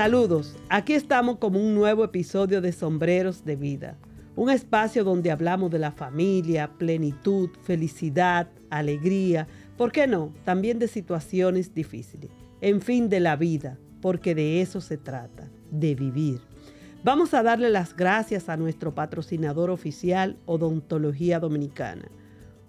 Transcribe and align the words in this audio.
Saludos, 0.00 0.56
aquí 0.70 0.94
estamos 0.94 1.36
como 1.36 1.60
un 1.60 1.74
nuevo 1.74 2.04
episodio 2.04 2.62
de 2.62 2.72
Sombreros 2.72 3.44
de 3.44 3.54
Vida, 3.54 3.98
un 4.34 4.48
espacio 4.48 5.04
donde 5.04 5.30
hablamos 5.30 5.70
de 5.70 5.78
la 5.78 5.92
familia, 5.92 6.70
plenitud, 6.78 7.50
felicidad, 7.64 8.48
alegría, 8.70 9.46
¿por 9.76 9.92
qué 9.92 10.06
no? 10.06 10.32
También 10.46 10.78
de 10.78 10.88
situaciones 10.88 11.74
difíciles, 11.74 12.30
en 12.62 12.80
fin, 12.80 13.10
de 13.10 13.20
la 13.20 13.36
vida, 13.36 13.76
porque 14.00 14.34
de 14.34 14.62
eso 14.62 14.80
se 14.80 14.96
trata, 14.96 15.50
de 15.70 15.94
vivir. 15.94 16.40
Vamos 17.04 17.34
a 17.34 17.42
darle 17.42 17.68
las 17.68 17.94
gracias 17.94 18.48
a 18.48 18.56
nuestro 18.56 18.94
patrocinador 18.94 19.68
oficial, 19.68 20.38
Odontología 20.46 21.40
Dominicana. 21.40 22.08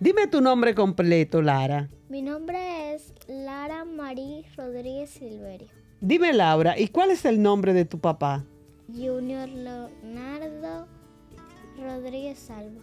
Dime 0.00 0.26
tu 0.26 0.40
nombre 0.40 0.74
completo, 0.74 1.42
Lara. 1.42 1.88
Mi 2.08 2.22
nombre 2.22 2.94
es 2.94 3.12
Lara 3.28 3.84
Marí 3.84 4.44
Rodríguez 4.56 5.10
Silverio. 5.10 5.68
Dime, 6.00 6.32
Laura, 6.32 6.78
¿y 6.78 6.88
cuál 6.88 7.10
es 7.10 7.24
el 7.24 7.40
nombre 7.40 7.72
de 7.72 7.84
tu 7.84 8.00
papá? 8.00 8.44
Junior 8.88 9.48
Leonardo 9.48 10.88
Rodríguez 11.78 12.38
Salva. 12.38 12.80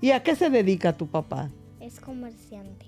¿Y 0.00 0.10
a 0.10 0.22
qué 0.22 0.34
se 0.34 0.50
dedica 0.50 0.96
tu 0.96 1.06
papá? 1.06 1.50
Es 1.80 2.00
comerciante. 2.00 2.86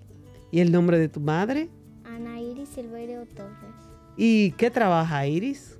¿Y 0.50 0.60
el 0.60 0.72
nombre 0.72 0.98
de 0.98 1.08
tu 1.08 1.20
madre? 1.20 1.68
Ana 2.04 2.40
Iris 2.40 2.70
Silverio 2.70 3.24
Torres. 3.26 3.74
¿Y 4.16 4.52
qué 4.52 4.70
trabaja 4.70 5.26
Iris? 5.26 5.77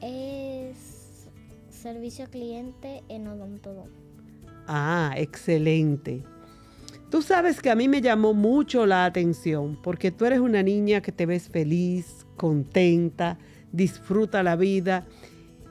Es 0.00 1.28
servicio 1.70 2.28
cliente 2.30 3.02
en 3.08 3.28
Odontodón. 3.28 3.90
Ah, 4.66 5.14
excelente. 5.16 6.22
Tú 7.10 7.22
sabes 7.22 7.60
que 7.60 7.70
a 7.70 7.76
mí 7.76 7.88
me 7.88 8.00
llamó 8.00 8.34
mucho 8.34 8.84
la 8.84 9.04
atención 9.04 9.78
porque 9.82 10.10
tú 10.10 10.24
eres 10.24 10.40
una 10.40 10.62
niña 10.62 11.00
que 11.00 11.12
te 11.12 11.24
ves 11.24 11.48
feliz, 11.48 12.26
contenta, 12.36 13.38
disfruta 13.70 14.42
la 14.42 14.56
vida 14.56 15.06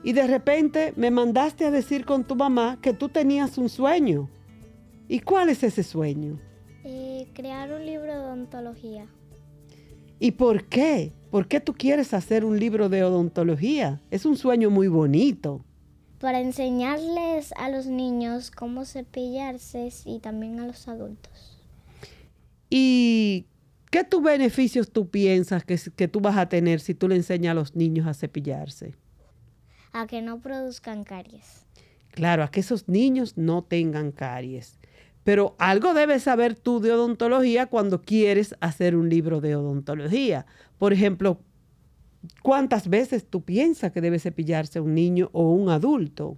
y 0.02 0.12
de 0.12 0.26
repente 0.26 0.94
me 0.96 1.10
mandaste 1.10 1.66
a 1.66 1.70
decir 1.70 2.06
con 2.06 2.24
tu 2.24 2.36
mamá 2.36 2.78
que 2.80 2.94
tú 2.94 3.08
tenías 3.08 3.58
un 3.58 3.68
sueño. 3.68 4.30
¿Y 5.08 5.20
cuál 5.20 5.50
es 5.50 5.62
ese 5.62 5.82
sueño? 5.82 6.40
Eh, 6.84 7.26
crear 7.34 7.72
un 7.72 7.84
libro 7.84 8.12
de 8.12 8.18
odontología. 8.18 9.06
¿Y 10.18 10.32
por 10.32 10.64
qué? 10.64 11.12
¿Por 11.30 11.48
qué 11.48 11.60
tú 11.60 11.74
quieres 11.74 12.14
hacer 12.14 12.44
un 12.44 12.58
libro 12.58 12.88
de 12.88 13.04
odontología? 13.04 14.00
Es 14.10 14.24
un 14.24 14.36
sueño 14.36 14.70
muy 14.70 14.88
bonito. 14.88 15.64
Para 16.20 16.40
enseñarles 16.40 17.52
a 17.58 17.68
los 17.68 17.86
niños 17.86 18.50
cómo 18.50 18.86
cepillarse 18.86 19.90
y 20.06 20.20
también 20.20 20.60
a 20.60 20.66
los 20.66 20.88
adultos. 20.88 21.58
¿Y 22.70 23.46
qué 23.90 24.02
tus 24.04 24.22
beneficios 24.22 24.90
tú 24.90 25.10
piensas 25.10 25.64
que, 25.64 25.78
que 25.94 26.08
tú 26.08 26.20
vas 26.20 26.38
a 26.38 26.48
tener 26.48 26.80
si 26.80 26.94
tú 26.94 27.08
le 27.08 27.16
enseñas 27.16 27.52
a 27.52 27.54
los 27.54 27.76
niños 27.76 28.06
a 28.06 28.14
cepillarse? 28.14 28.94
A 29.92 30.06
que 30.06 30.22
no 30.22 30.40
produzcan 30.40 31.04
caries. 31.04 31.66
Claro, 32.12 32.42
a 32.42 32.50
que 32.50 32.60
esos 32.60 32.88
niños 32.88 33.36
no 33.36 33.62
tengan 33.62 34.10
caries. 34.10 34.78
Pero 35.26 35.56
algo 35.58 35.92
debes 35.92 36.22
saber 36.22 36.54
tú 36.54 36.78
de 36.78 36.92
odontología 36.92 37.66
cuando 37.66 38.00
quieres 38.00 38.54
hacer 38.60 38.94
un 38.94 39.08
libro 39.08 39.40
de 39.40 39.56
odontología. 39.56 40.46
Por 40.78 40.92
ejemplo, 40.92 41.40
¿cuántas 42.42 42.86
veces 42.86 43.26
tú 43.26 43.40
piensas 43.42 43.90
que 43.90 44.00
debe 44.00 44.20
cepillarse 44.20 44.78
un 44.78 44.94
niño 44.94 45.28
o 45.32 45.50
un 45.50 45.68
adulto? 45.68 46.36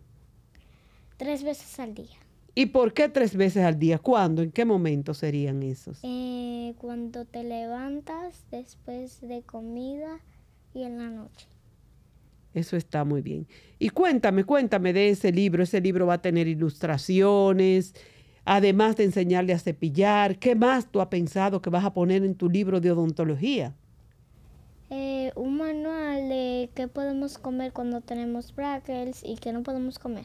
Tres 1.19 1.43
veces 1.43 1.79
al 1.79 1.93
día. 1.93 2.17
¿Y 2.55 2.65
por 2.65 2.95
qué 2.95 3.11
tres 3.11 3.37
veces 3.37 3.63
al 3.63 3.79
día? 3.79 3.99
¿Cuándo? 3.99 4.41
¿En 4.41 4.53
qué 4.53 4.65
momento 4.65 5.13
serían 5.13 5.63
esos? 5.63 5.99
Eh, 6.03 6.73
cuando 6.79 7.27
te 7.27 7.45
levantas, 7.45 8.47
después 8.51 9.21
de 9.21 9.43
comida 9.43 10.19
y 10.73 10.85
en 10.85 10.97
la 10.97 11.11
noche. 11.11 11.47
Eso 12.55 12.75
está 12.75 13.05
muy 13.05 13.21
bien. 13.21 13.47
Y 13.79 13.91
cuéntame, 13.91 14.45
cuéntame 14.45 14.95
de 14.95 15.11
ese 15.11 15.31
libro. 15.31 15.63
Ese 15.63 15.83
libro 15.83 16.07
va 16.07 16.15
a 16.15 16.23
tener 16.23 16.49
ilustraciones, 16.49 17.95
además 18.49 18.97
de 18.97 19.05
enseñarle 19.05 19.53
a 19.53 19.59
cepillar, 19.59 20.39
¿qué 20.39 20.55
más 20.55 20.91
tú 20.91 21.03
has 21.03 21.09
pensado 21.09 21.61
que 21.61 21.69
vas 21.69 21.85
a 21.85 21.93
poner 21.93 22.25
en 22.25 22.35
tu 22.35 22.49
libro 22.49 22.81
de 22.81 22.91
odontología? 22.91 23.75
Eh, 24.89 25.33
un 25.37 25.59
manual 25.59 26.31
de 26.31 26.71
qué 26.75 26.89
podemos 26.89 27.37
comer 27.37 27.75
cuando 27.75 28.01
tenemos 28.01 28.55
brackets 28.57 29.23
y 29.23 29.37
qué 29.37 29.53
no 29.53 29.63
podemos 29.63 29.99
comer. 29.99 30.25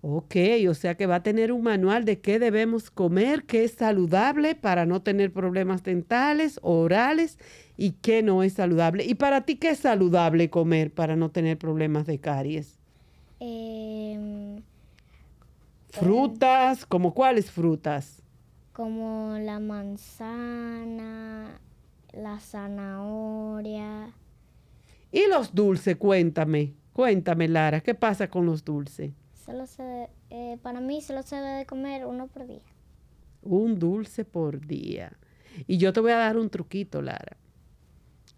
Ok, 0.00 0.34
o 0.68 0.74
sea 0.74 0.96
que 0.96 1.04
va 1.06 1.16
a 1.16 1.22
tener 1.22 1.52
un 1.52 1.62
manual 1.62 2.06
de 2.06 2.20
qué 2.20 2.38
debemos 2.38 2.90
comer, 2.90 3.44
qué 3.44 3.64
es 3.64 3.72
saludable 3.72 4.54
para 4.54 4.86
no 4.86 5.02
tener 5.02 5.30
problemas 5.30 5.84
dentales 5.84 6.58
o 6.62 6.80
orales 6.80 7.38
y 7.76 7.92
qué 7.92 8.22
no 8.22 8.42
es 8.42 8.54
saludable. 8.54 9.04
¿Y 9.04 9.14
para 9.14 9.42
ti 9.42 9.56
qué 9.56 9.70
es 9.70 9.80
saludable 9.80 10.48
comer 10.48 10.90
para 10.90 11.16
no 11.16 11.30
tener 11.30 11.58
problemas 11.58 12.06
de 12.06 12.18
caries? 12.18 12.78
Eh, 13.40 14.62
Frutas, 15.92 16.86
¿como 16.86 17.12
cuáles 17.12 17.50
frutas? 17.50 18.22
Como 18.72 19.36
la 19.38 19.60
manzana, 19.60 21.60
la 22.12 22.40
zanahoria. 22.40 24.10
¿Y 25.12 25.28
los 25.28 25.54
dulces? 25.54 25.96
Cuéntame, 25.96 26.72
cuéntame 26.94 27.46
Lara, 27.46 27.82
¿qué 27.82 27.94
pasa 27.94 28.30
con 28.30 28.46
los 28.46 28.64
dulces? 28.64 29.12
Solo 29.34 29.66
se, 29.66 30.08
eh, 30.30 30.56
para 30.62 30.80
mí 30.80 31.02
solo 31.02 31.22
se 31.22 31.36
debe 31.36 31.58
de 31.58 31.66
comer 31.66 32.06
uno 32.06 32.26
por 32.28 32.46
día. 32.46 32.62
Un 33.42 33.78
dulce 33.78 34.24
por 34.24 34.66
día. 34.66 35.12
Y 35.66 35.76
yo 35.76 35.92
te 35.92 36.00
voy 36.00 36.12
a 36.12 36.16
dar 36.16 36.38
un 36.38 36.48
truquito, 36.48 37.02
Lara. 37.02 37.36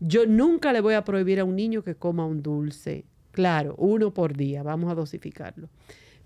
Yo 0.00 0.26
nunca 0.26 0.72
le 0.72 0.80
voy 0.80 0.94
a 0.94 1.04
prohibir 1.04 1.38
a 1.38 1.44
un 1.44 1.54
niño 1.54 1.84
que 1.84 1.94
coma 1.94 2.26
un 2.26 2.42
dulce. 2.42 3.04
Claro, 3.30 3.76
uno 3.78 4.12
por 4.12 4.36
día, 4.36 4.64
vamos 4.64 4.90
a 4.90 4.96
dosificarlo. 4.96 5.68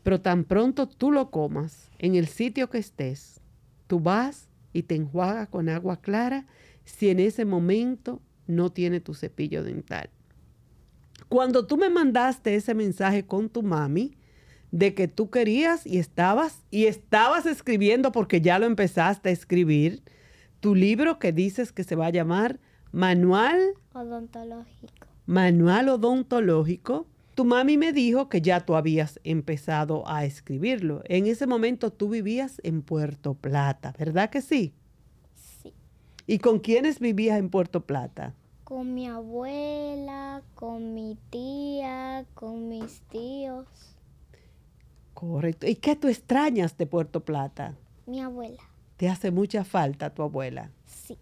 Pero 0.08 0.22
tan 0.22 0.44
pronto 0.44 0.88
tú 0.88 1.12
lo 1.12 1.30
comas, 1.30 1.90
en 1.98 2.14
el 2.14 2.28
sitio 2.28 2.70
que 2.70 2.78
estés, 2.78 3.42
tú 3.86 4.00
vas 4.00 4.48
y 4.72 4.84
te 4.84 4.94
enjuagas 4.94 5.50
con 5.50 5.68
agua 5.68 6.00
clara 6.00 6.46
si 6.86 7.10
en 7.10 7.20
ese 7.20 7.44
momento 7.44 8.22
no 8.46 8.72
tiene 8.72 9.00
tu 9.00 9.12
cepillo 9.12 9.62
dental. 9.62 10.08
Cuando 11.28 11.66
tú 11.66 11.76
me 11.76 11.90
mandaste 11.90 12.54
ese 12.54 12.72
mensaje 12.72 13.26
con 13.26 13.50
tu 13.50 13.62
mami 13.62 14.16
de 14.70 14.94
que 14.94 15.08
tú 15.08 15.28
querías 15.28 15.86
y 15.86 15.98
estabas 15.98 16.64
y 16.70 16.86
estabas 16.86 17.44
escribiendo 17.44 18.10
porque 18.10 18.40
ya 18.40 18.58
lo 18.58 18.64
empezaste 18.64 19.28
a 19.28 19.32
escribir, 19.32 20.02
tu 20.60 20.74
libro 20.74 21.18
que 21.18 21.32
dices 21.32 21.70
que 21.70 21.84
se 21.84 21.96
va 21.96 22.06
a 22.06 22.10
llamar 22.12 22.60
Manual 22.92 23.74
Odontológico. 23.92 25.06
Manual 25.26 25.90
Odontológico 25.90 27.06
tu 27.38 27.44
mami 27.44 27.78
me 27.78 27.92
dijo 27.92 28.28
que 28.28 28.42
ya 28.42 28.66
tú 28.66 28.74
habías 28.74 29.20
empezado 29.22 30.02
a 30.08 30.24
escribirlo. 30.24 31.02
En 31.04 31.28
ese 31.28 31.46
momento 31.46 31.92
tú 31.92 32.08
vivías 32.08 32.60
en 32.64 32.82
Puerto 32.82 33.34
Plata, 33.34 33.94
¿verdad 33.96 34.28
que 34.28 34.42
sí? 34.42 34.74
Sí. 35.36 35.72
¿Y 36.26 36.40
con 36.40 36.58
quiénes 36.58 36.98
vivías 36.98 37.38
en 37.38 37.48
Puerto 37.48 37.86
Plata? 37.86 38.34
Con 38.64 38.92
mi 38.92 39.06
abuela, 39.06 40.42
con 40.56 40.94
mi 40.94 41.16
tía, 41.30 42.26
con 42.34 42.68
mis 42.68 43.02
tíos. 43.02 43.68
Correcto. 45.14 45.68
¿Y 45.68 45.76
qué 45.76 45.94
tú 45.94 46.08
extrañas 46.08 46.76
de 46.76 46.86
Puerto 46.86 47.24
Plata? 47.24 47.76
Mi 48.06 48.20
abuela. 48.20 48.64
¿Te 48.96 49.08
hace 49.08 49.30
mucha 49.30 49.62
falta 49.62 50.12
tu 50.12 50.24
abuela? 50.24 50.72
Sí. 50.86 51.16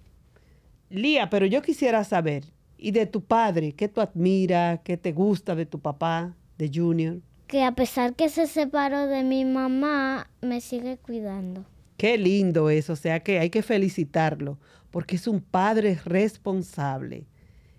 Lía, 0.88 1.28
pero 1.28 1.44
yo 1.44 1.60
quisiera 1.60 2.04
saber, 2.04 2.46
¿Y 2.78 2.90
de 2.90 3.06
tu 3.06 3.23
padre? 3.23 3.73
¿Qué 3.73 3.88
tú 3.88 4.00
admiras? 4.00 4.81
¿Qué 4.84 4.96
te 4.96 5.12
gusta 5.12 5.55
de 5.55 5.67
tu 5.67 5.78
papá, 5.81 6.34
de 6.58 6.70
Junior? 6.73 7.19
Que 7.46 7.62
a 7.64 7.73
pesar 7.73 8.14
que 8.14 8.28
se 8.28 8.46
separó 8.46 9.06
de 9.06 9.23
mi 9.23 9.44
mamá, 9.44 10.28
me 10.43 10.61
sigue 10.61 10.99
cuidando. 10.99 11.64
Qué 11.96 12.19
lindo 12.19 12.69
eso, 12.69 12.93
o 12.93 12.96
sea 12.96 13.20
que 13.20 13.38
hay 13.38 13.49
que 13.50 13.62
felicitarlo, 13.62 14.58
porque 14.90 15.17
es 15.17 15.26
un 15.26 15.40
padre 15.40 15.99
responsable. 16.05 17.25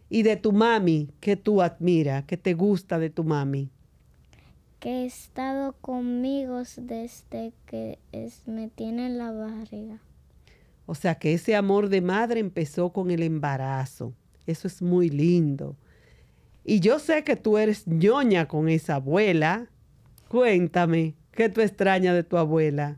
Y 0.10 0.24
de 0.24 0.38
tu 0.38 0.52
mami, 0.54 1.10
¿qué 1.20 1.36
tú 1.36 1.62
admiras? 1.62 2.24
¿Qué 2.24 2.38
te 2.38 2.54
gusta 2.54 2.98
de 2.98 3.10
tu 3.10 3.24
mami? 3.24 3.70
Que 4.80 4.90
ha 4.90 5.04
estado 5.06 5.74
conmigo 5.82 6.62
desde 6.78 7.52
que 7.66 8.00
es- 8.12 8.48
me 8.48 8.70
tiene 8.70 9.08
en 9.08 9.18
la 9.18 9.32
barriga. 9.32 10.00
O 10.86 10.96
sea 10.96 11.16
que 11.16 11.34
ese 11.34 11.56
amor 11.56 11.90
de 11.90 12.02
madre 12.02 12.40
empezó 12.40 12.94
con 12.94 13.12
el 13.12 13.22
embarazo. 13.22 14.14
Eso 14.48 14.68
es 14.68 14.82
muy 14.82 15.10
lindo. 15.10 15.76
Y 16.64 16.80
yo 16.80 17.00
sé 17.00 17.24
que 17.24 17.36
tú 17.36 17.58
eres 17.58 17.86
ñoña 17.88 18.48
con 18.48 18.70
esa 18.70 18.96
abuela. 18.96 19.68
Cuéntame, 20.28 21.16
¿qué 21.32 21.50
tú 21.50 21.62
extrañas 21.62 22.16
de 22.16 22.24
tu 22.24 22.38
abuela? 22.38 22.98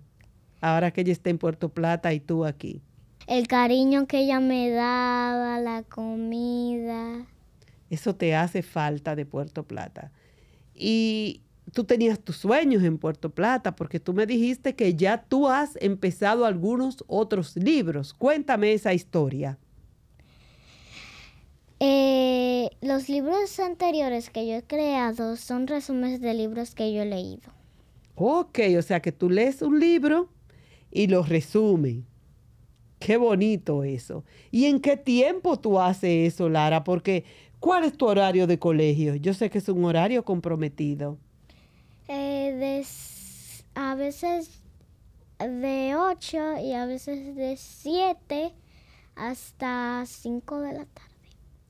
Ahora 0.61 0.91
que 0.91 1.01
ella 1.01 1.11
está 1.11 1.29
en 1.29 1.37
Puerto 1.37 1.69
Plata 1.69 2.13
y 2.13 2.19
tú 2.19 2.45
aquí. 2.45 2.81
El 3.27 3.47
cariño 3.47 4.07
que 4.07 4.19
ella 4.19 4.39
me 4.39 4.69
daba, 4.69 5.59
la 5.59 5.83
comida. 5.83 7.27
Eso 7.89 8.15
te 8.15 8.35
hace 8.35 8.61
falta 8.61 9.15
de 9.15 9.25
Puerto 9.25 9.63
Plata. 9.63 10.11
Y 10.73 11.41
tú 11.73 11.83
tenías 11.83 12.19
tus 12.19 12.37
sueños 12.37 12.83
en 12.83 12.97
Puerto 12.97 13.29
Plata, 13.29 13.75
porque 13.75 13.99
tú 13.99 14.13
me 14.13 14.25
dijiste 14.25 14.75
que 14.75 14.95
ya 14.95 15.23
tú 15.23 15.47
has 15.47 15.77
empezado 15.81 16.45
algunos 16.45 17.03
otros 17.07 17.55
libros. 17.55 18.13
Cuéntame 18.13 18.73
esa 18.73 18.93
historia. 18.93 19.57
Eh, 21.79 22.69
los 22.81 23.07
libros 23.07 23.59
anteriores 23.59 24.29
que 24.29 24.45
yo 24.47 24.55
he 24.55 24.63
creado 24.63 25.37
son 25.37 25.67
resúmenes 25.67 26.19
de 26.19 26.33
libros 26.33 26.75
que 26.75 26.93
yo 26.93 27.01
he 27.03 27.05
leído. 27.05 27.51
Ok, 28.15 28.59
o 28.77 28.81
sea 28.81 29.01
que 29.01 29.11
tú 29.11 29.29
lees 29.29 29.61
un 29.61 29.79
libro 29.79 30.29
y 30.91 31.07
lo 31.07 31.23
resumes. 31.23 32.03
Qué 32.99 33.15
bonito 33.15 33.85
eso. 33.85 34.25
¿Y 34.51 34.65
en 34.65 34.81
qué 34.81 34.97
tiempo 34.97 35.57
tú 35.57 35.79
haces 35.79 36.33
eso, 36.33 36.49
Lara? 36.49 36.83
Porque, 36.83 37.23
¿cuál 37.61 37.85
es 37.85 37.93
tu 37.97 38.07
horario 38.07 38.45
de 38.45 38.59
colegio? 38.59 39.15
Yo 39.15 39.33
sé 39.33 39.49
que 39.49 39.59
es 39.59 39.69
un 39.69 39.85
horario 39.85 40.25
comprometido. 40.25 41.17
Eh, 42.09 42.83
a 43.75 43.95
veces 43.95 44.61
de 45.39 45.95
8 45.95 46.57
y 46.61 46.73
a 46.73 46.85
veces 46.85 47.35
de 47.35 47.55
7 47.55 48.53
hasta 49.15 50.03
5 50.05 50.59
de 50.59 50.73
la 50.73 50.85
tarde. 50.85 51.08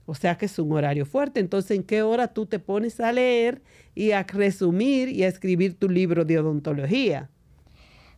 O 0.09 0.15
sea 0.15 0.39
que 0.39 0.47
es 0.47 0.57
un 0.57 0.71
horario 0.71 1.06
fuerte. 1.06 1.39
Entonces, 1.39 1.77
¿en 1.77 1.83
qué 1.83 2.01
hora 2.01 2.33
tú 2.33 2.47
te 2.47 2.57
pones 2.57 3.00
a 3.00 3.11
leer 3.11 3.61
y 3.94 4.09
a 4.09 4.23
resumir 4.23 5.07
y 5.09 5.21
a 5.23 5.27
escribir 5.27 5.75
tu 5.77 5.88
libro 5.88 6.25
de 6.25 6.39
odontología? 6.39 7.29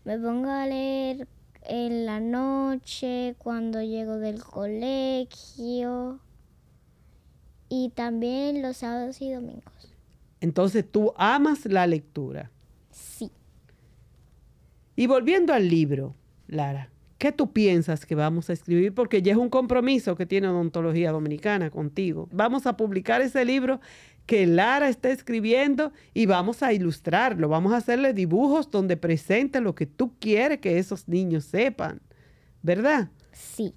Me 0.06 0.18
pongo 0.18 0.50
a 0.50 0.66
leer 0.68 1.28
en 1.64 2.06
la 2.06 2.22
noche, 2.22 3.36
cuando 3.40 3.82
llego 3.82 4.20
del 4.20 4.42
colegio 4.42 6.22
y 7.68 7.90
también 7.90 8.62
los 8.62 8.78
sábados 8.78 9.22
y 9.22 9.30
domingos. 9.30 9.94
Entonces, 10.40 10.90
tú 10.90 11.12
amas 11.18 11.66
la 11.66 11.88
lectura. 11.88 12.52
Sí. 12.90 13.32
Y 14.96 15.08
volviendo 15.08 15.54
al 15.54 15.68
libro, 15.68 16.16
Lara, 16.48 16.90
¿qué 17.22 17.32
tú 17.32 17.54
piensas 17.54 18.08
que 18.08 18.16
vamos 18.16 18.50
a 18.50 18.54
escribir? 18.54 18.96
Porque 18.96 19.22
ya 19.22 19.34
es 19.34 19.38
un 19.38 19.52
compromiso 19.52 20.16
que 20.16 20.26
tiene 20.26 20.48
Odontología 20.48 21.12
Dominicana 21.12 21.70
contigo. 21.70 22.28
Vamos 22.32 22.66
a 22.66 22.76
publicar 22.76 23.22
ese 23.22 23.46
libro 23.46 23.80
que 24.26 24.48
Lara 24.48 24.90
está 24.90 25.12
escribiendo 25.12 25.94
y 26.16 26.26
vamos 26.26 26.64
a 26.64 26.74
ilustrarlo. 26.74 27.48
Vamos 27.48 27.74
a 27.74 27.78
hacerle 27.78 28.14
dibujos 28.14 28.72
donde 28.72 28.98
presente 28.98 29.62
lo 29.62 29.76
que 29.76 29.86
tú 29.86 30.16
quieres 30.18 30.62
que 30.62 30.80
esos 30.80 31.08
niños 31.08 31.46
sepan. 31.46 32.02
¿Verdad? 32.64 33.12
Sí. 33.34 33.76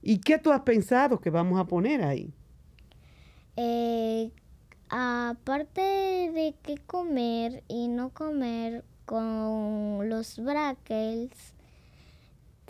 ¿Y 0.00 0.18
qué 0.18 0.38
tú 0.38 0.52
has 0.52 0.60
pensado 0.60 1.20
que 1.20 1.30
vamos 1.30 1.58
a 1.58 1.64
poner 1.66 2.00
ahí? 2.00 2.32
Eh, 3.56 4.30
aparte 4.88 5.80
de 5.80 6.54
qué 6.62 6.76
comer 6.86 7.64
y 7.66 7.88
no 7.88 8.10
comer 8.10 8.84
con 9.04 10.08
los 10.08 10.38
brackets, 10.38 11.54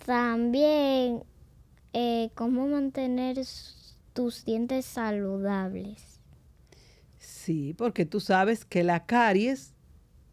también 0.04 1.22
eh, 1.92 2.30
cómo 2.34 2.66
mantener 2.68 3.38
tus 4.12 4.44
dientes 4.44 4.86
saludables. 4.86 6.20
Sí, 7.18 7.74
porque 7.76 8.06
tú 8.06 8.20
sabes 8.20 8.64
que 8.64 8.82
la 8.82 9.06
caries, 9.06 9.74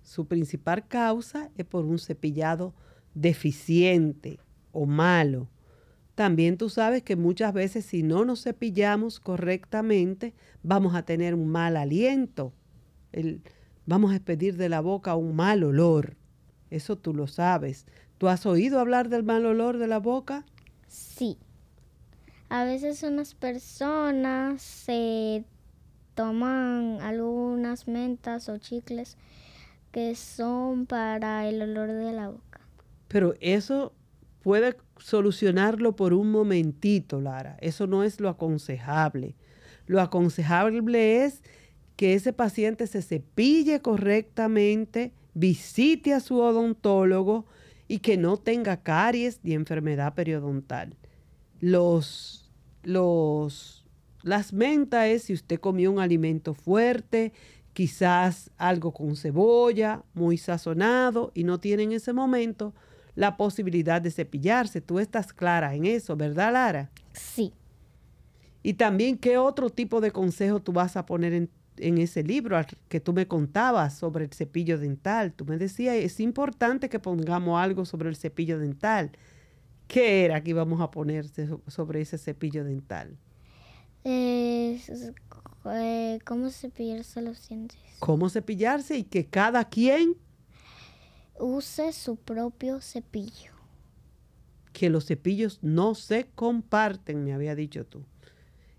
su 0.04 0.28
principal 0.28 0.88
causa 0.88 1.52
es 1.58 1.66
por 1.66 1.86
un 1.86 2.00
cepillado 2.00 2.74
deficiente 3.14 4.40
o 4.72 4.86
malo. 4.86 5.50
También 6.16 6.58
tú 6.58 6.70
sabes 6.70 7.04
que 7.04 7.16
muchas 7.16 7.54
veces 7.54 7.86
si 7.86 8.04
no 8.04 8.26
nos 8.26 8.44
cepillamos 8.44 9.20
correctamente, 9.20 10.34
vamos 10.64 10.96
a 10.96 11.04
tener 11.04 11.36
un 11.36 11.48
mal 11.50 11.78
aliento. 11.78 12.54
El- 13.12 13.42
vamos 13.86 14.12
a 14.12 14.16
expedir 14.18 14.58
de 14.58 14.70
la 14.70 14.82
boca 14.82 15.16
un 15.16 15.36
mal 15.36 15.64
olor. 15.64 16.18
Eso 16.70 16.98
tú 16.98 17.14
lo 17.14 17.28
sabes. 17.28 17.86
¿Tú 18.18 18.28
has 18.28 18.46
oído 18.46 18.80
hablar 18.80 19.10
del 19.10 19.24
mal 19.24 19.46
olor 19.46 19.78
de 19.78 19.88
la 19.88 20.00
boca? 20.00 20.46
Sí. 20.88 21.38
A 22.50 22.64
veces 22.64 23.04
unas 23.04 23.36
personas 23.36 24.62
se 24.62 25.44
toman 26.16 27.00
algunas 27.02 27.88
mentas 27.88 28.50
o 28.50 28.58
chicles 28.58 29.18
que 29.92 30.16
son 30.16 30.88
para 30.88 31.48
el 31.48 31.62
olor 31.62 31.92
de 31.92 32.12
la 32.12 32.30
boca. 32.30 32.62
Pero 33.08 33.36
eso 33.40 33.94
puede 34.42 34.78
solucionarlo 34.98 35.96
por 35.96 36.14
un 36.14 36.32
momentito, 36.32 37.22
Lara. 37.22 37.58
Eso 37.62 37.86
no 37.86 38.04
es 38.04 38.20
lo 38.20 38.30
aconsejable. 38.30 39.36
Lo 39.86 40.02
aconsejable 40.02 41.24
es 41.24 41.44
que 41.96 42.14
ese 42.14 42.34
paciente 42.34 42.88
se 42.88 43.02
cepille 43.02 43.82
correctamente, 43.82 45.14
visite 45.34 46.14
a 46.14 46.20
su 46.20 46.40
odontólogo 46.40 47.46
y 47.88 48.00
que 48.00 48.18
no 48.18 48.38
tenga 48.38 48.78
caries 48.78 49.40
ni 49.44 49.54
enfermedad 49.54 50.14
periodontal. 50.14 50.96
Los, 51.60 52.52
los, 52.84 53.86
las 54.24 54.54
mentas 54.54 55.08
es 55.08 55.24
si 55.24 55.34
usted 55.34 55.60
comió 55.60 55.92
un 55.92 56.00
alimento 56.00 56.54
fuerte, 56.54 57.34
quizás 57.74 58.52
algo 58.58 58.92
con 58.92 59.16
cebolla, 59.16 60.04
muy 60.14 60.38
sazonado 60.38 61.32
y 61.34 61.44
no 61.44 61.60
tiene 61.60 61.84
en 61.84 61.92
ese 61.94 62.14
momento 62.14 62.74
la 63.16 63.38
posibilidad 63.38 64.02
de 64.02 64.12
cepillarse. 64.12 64.82
Tú 64.82 65.00
estás 65.00 65.34
clara 65.34 65.74
en 65.74 65.86
eso, 65.86 66.16
¿verdad, 66.16 66.54
Lara? 66.54 66.92
Sí. 67.14 67.54
Y 68.64 68.74
también, 68.74 69.18
¿qué 69.18 69.38
otro 69.38 69.70
tipo 69.70 70.02
de 70.02 70.12
consejo 70.12 70.60
tú 70.60 70.74
vas 70.74 70.98
a 70.98 71.06
poner 71.06 71.34
en, 71.34 71.50
en 71.80 71.98
ese 71.98 72.24
libro 72.24 72.60
que 72.90 73.00
tú 73.00 73.14
me 73.14 73.28
contabas 73.28 73.98
sobre 73.98 74.26
el 74.26 74.32
cepillo 74.34 74.78
dental? 74.78 75.34
Tú 75.34 75.46
me 75.46 75.58
decías, 75.58 75.96
es 75.96 76.20
importante 76.20 76.90
que 76.90 77.00
pongamos 77.00 77.60
algo 77.62 77.86
sobre 77.86 78.10
el 78.10 78.16
cepillo 78.16 78.60
dental. 78.60 79.12
¿Qué 79.88 80.26
era 80.26 80.42
que 80.44 80.50
íbamos 80.52 80.82
a 80.82 80.92
poner 80.92 81.28
so- 81.28 81.62
sobre 81.68 82.02
ese 82.02 82.18
cepillo 82.18 82.64
dental? 82.64 83.18
Eh, 84.04 84.82
eh, 85.66 86.20
¿Cómo 86.26 86.50
cepillarse 86.50 87.22
los 87.22 87.48
dientes? 87.48 87.78
¿Cómo 88.00 88.30
cepillarse? 88.30 88.98
Y 88.98 89.04
que 89.04 89.26
cada 89.26 89.66
quien, 89.66 90.16
Use 91.40 91.94
su 91.94 92.16
propio 92.16 92.82
cepillo. 92.82 93.52
que 94.74 94.90
los 94.90 95.06
cepillos 95.06 95.60
no 95.62 95.94
se 95.96 96.28
comparten, 96.36 97.24
me 97.24 97.34
había 97.34 97.56
dicho 97.56 97.86
tú. 97.86 98.04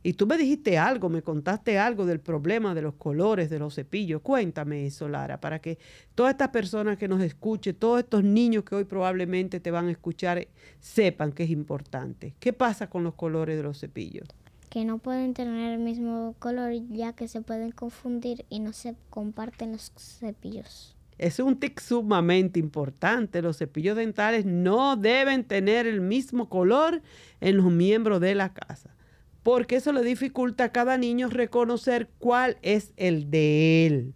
Y 0.02 0.12
tú 0.12 0.26
me 0.26 0.38
dijiste 0.38 0.78
algo, 0.78 1.08
me 1.08 1.22
contaste 1.22 1.78
algo 1.78 2.06
del 2.06 2.20
problema 2.20 2.74
de 2.74 2.82
los 2.82 2.94
colores 2.94 3.50
de 3.50 3.58
los 3.58 3.74
cepillos. 3.74 4.22
Cuéntame 4.22 4.86
eso, 4.86 5.08
Lara, 5.08 5.40
para 5.40 5.58
que 5.60 5.78
todas 6.14 6.32
estas 6.32 6.48
personas 6.50 6.98
que 6.98 7.08
nos 7.08 7.20
escuchen, 7.22 7.74
todos 7.74 8.00
estos 8.00 8.22
niños 8.22 8.64
que 8.64 8.76
hoy 8.76 8.84
probablemente 8.84 9.60
te 9.60 9.70
van 9.70 9.88
a 9.88 9.90
escuchar, 9.90 10.46
sepan 10.80 11.32
que 11.32 11.44
es 11.44 11.50
importante. 11.50 12.34
¿Qué 12.38 12.52
pasa 12.52 12.88
con 12.88 13.02
los 13.02 13.14
colores 13.14 13.56
de 13.56 13.62
los 13.64 13.80
cepillos? 13.80 14.28
Que 14.70 14.84
no 14.84 14.98
pueden 14.98 15.34
tener 15.34 15.72
el 15.72 15.80
mismo 15.80 16.36
color 16.38 16.72
ya 16.90 17.14
que 17.14 17.26
se 17.26 17.40
pueden 17.40 17.72
confundir 17.72 18.44
y 18.50 18.60
no 18.60 18.72
se 18.72 18.94
comparten 19.10 19.72
los 19.72 19.92
cepillos. 19.96 20.94
Es 21.18 21.40
un 21.40 21.58
tic 21.58 21.80
sumamente 21.80 22.60
importante. 22.60 23.42
Los 23.42 23.58
cepillos 23.58 23.96
dentales 23.96 24.46
no 24.46 24.96
deben 24.96 25.42
tener 25.44 25.86
el 25.86 26.00
mismo 26.00 26.48
color 26.48 27.02
en 27.40 27.56
los 27.56 27.72
miembros 27.72 28.20
de 28.20 28.36
la 28.36 28.54
casa, 28.54 28.94
porque 29.42 29.76
eso 29.76 29.92
le 29.92 30.02
dificulta 30.02 30.64
a 30.64 30.72
cada 30.72 30.96
niño 30.98 31.28
reconocer 31.28 32.08
cuál 32.18 32.58
es 32.62 32.92
el 32.96 33.30
de 33.30 33.86
él. 33.86 34.14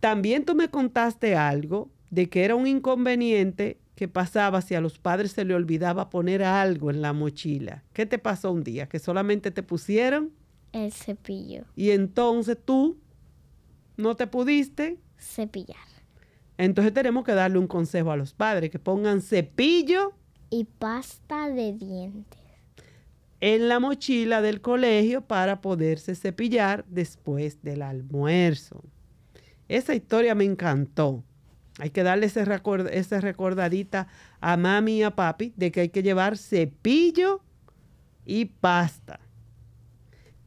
También 0.00 0.44
tú 0.44 0.54
me 0.54 0.68
contaste 0.68 1.36
algo 1.36 1.90
de 2.10 2.28
que 2.28 2.44
era 2.44 2.54
un 2.54 2.66
inconveniente 2.66 3.78
que 3.94 4.08
pasaba 4.08 4.62
si 4.62 4.74
a 4.74 4.80
los 4.80 4.98
padres 4.98 5.32
se 5.32 5.44
le 5.44 5.54
olvidaba 5.54 6.08
poner 6.08 6.42
algo 6.42 6.90
en 6.90 7.02
la 7.02 7.12
mochila. 7.12 7.84
¿Qué 7.92 8.06
te 8.06 8.18
pasó 8.18 8.50
un 8.50 8.64
día? 8.64 8.88
Que 8.88 8.98
solamente 8.98 9.50
te 9.50 9.62
pusieron 9.62 10.30
El 10.72 10.90
cepillo. 10.92 11.64
y 11.76 11.90
entonces 11.90 12.56
tú 12.64 12.96
no 13.98 14.16
te 14.16 14.26
pudiste 14.26 14.98
Cepillar. 15.18 15.76
entonces 16.56 16.94
tenemos 16.94 17.24
que 17.24 17.32
darle 17.32 17.58
un 17.58 17.66
consejo 17.66 18.10
a 18.10 18.16
los 18.16 18.32
padres, 18.32 18.70
que 18.70 18.78
pongan 18.78 19.20
cepillo 19.20 20.14
Y 20.48 20.64
pasta 20.64 21.50
de 21.50 21.74
dientes. 21.74 22.39
En 23.40 23.68
la 23.68 23.80
mochila 23.80 24.42
del 24.42 24.60
colegio 24.60 25.22
para 25.22 25.60
poderse 25.60 26.14
cepillar 26.14 26.84
después 26.88 27.62
del 27.62 27.82
almuerzo. 27.82 28.84
Esa 29.68 29.94
historia 29.94 30.34
me 30.34 30.44
encantó. 30.44 31.24
Hay 31.78 31.90
que 31.90 32.02
darle 32.02 32.26
esa 32.26 33.20
recordadita 33.20 34.08
a 34.40 34.56
mami 34.56 34.98
y 34.98 35.02
a 35.02 35.14
papi 35.14 35.54
de 35.56 35.72
que 35.72 35.80
hay 35.80 35.88
que 35.88 36.02
llevar 36.02 36.36
cepillo 36.36 37.42
y 38.26 38.46
pasta. 38.46 39.20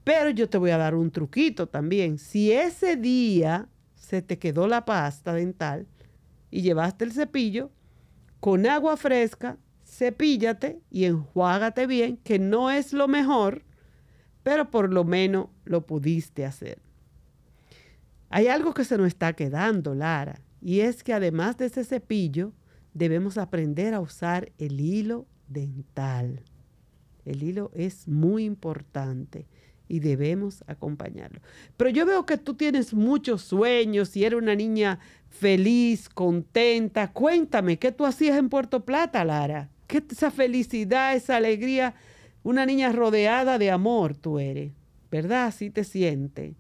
Pero 0.04 0.30
yo 0.30 0.50
te 0.50 0.58
voy 0.58 0.72
a 0.72 0.78
dar 0.78 0.94
un 0.94 1.10
truquito 1.10 1.68
también. 1.68 2.20
Si 2.20 2.52
ese 2.52 2.98
día 2.98 3.68
se 3.96 4.22
te 4.22 4.38
quedó 4.38 4.68
la 4.68 4.86
pasta 4.86 5.34
dental 5.34 5.88
y 6.52 6.62
llevaste 6.62 7.06
el 7.06 7.14
cepillo, 7.14 7.72
con 8.40 8.68
agua 8.68 8.98
fresca, 8.98 9.58
cepíllate 9.94 10.80
y 10.90 11.06
enjuágate 11.06 11.88
bien, 11.88 12.18
que 12.18 12.40
no 12.40 12.72
es 12.72 12.94
lo 12.94 13.08
mejor, 13.08 13.64
pero 14.42 14.70
por 14.70 14.92
lo 14.92 15.04
menos 15.04 15.48
lo 15.64 15.86
pudiste 15.86 16.46
hacer. 16.46 16.80
Hay 18.30 18.48
algo 18.48 18.74
que 18.74 18.84
se 18.84 18.98
nos 18.98 19.08
está 19.08 19.34
quedando, 19.34 19.94
Lara, 19.94 20.42
y 20.62 20.80
es 20.80 21.04
que 21.04 21.14
además 21.14 21.58
de 21.58 21.68
ese 21.68 21.84
cepillo, 21.84 22.52
debemos 22.94 23.38
aprender 23.38 23.94
a 23.94 24.00
usar 24.00 24.52
el 24.58 24.80
hilo 24.80 25.28
dental. 25.48 26.42
El 27.26 27.44
hilo 27.44 27.72
es 27.74 28.08
muy 28.08 28.44
importante 28.44 29.48
y 29.88 30.00
debemos 30.00 30.64
acompañarlo. 30.68 31.42
Pero 31.78 31.90
yo 31.90 32.06
veo 32.06 32.26
que 32.26 32.38
tú 32.38 32.56
tienes 32.56 32.94
muchos 32.94 33.44
sueños 33.44 34.16
y 34.16 34.26
eres 34.26 34.40
una 34.40 34.56
niña 34.56 35.00
feliz, 35.30 36.10
contenta. 36.10 37.12
Cuéntame, 37.12 37.78
¿qué 37.78 37.92
tú 37.92 38.06
hacías 38.06 38.38
en 38.38 38.50
Puerto 38.50 38.86
Plata, 38.86 39.24
Lara? 39.24 39.70
¿Qué 39.94 40.04
esa 40.10 40.32
felicidad, 40.32 41.16
esa 41.16 41.36
alegría? 41.36 41.94
Una 42.42 42.66
niña 42.66 42.92
rodeada 42.92 43.60
de 43.60 43.70
amor 43.70 44.18
tú 44.18 44.40
eres, 44.40 44.72
¿verdad? 45.12 45.46
Así 45.46 45.70
te 45.70 45.84
sientes. 45.84 46.56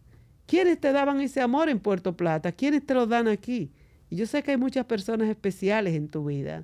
¿Quiénes 0.45 0.79
te 0.79 0.91
daban 0.91 1.19
ese 1.19 1.41
amor 1.41 1.67
en 1.67 1.79
Puerto 1.79 2.15
Plata? 2.15 2.51
¿Quiénes 2.51 2.85
te 2.85 2.93
lo 2.93 3.07
dan 3.07 3.27
aquí? 3.27 3.71
Y 4.11 4.17
yo 4.17 4.27
sé 4.27 4.43
que 4.43 4.51
hay 4.51 4.57
muchas 4.57 4.85
personas 4.85 5.29
especiales 5.29 5.95
en 5.95 6.09
tu 6.09 6.25
vida. 6.25 6.63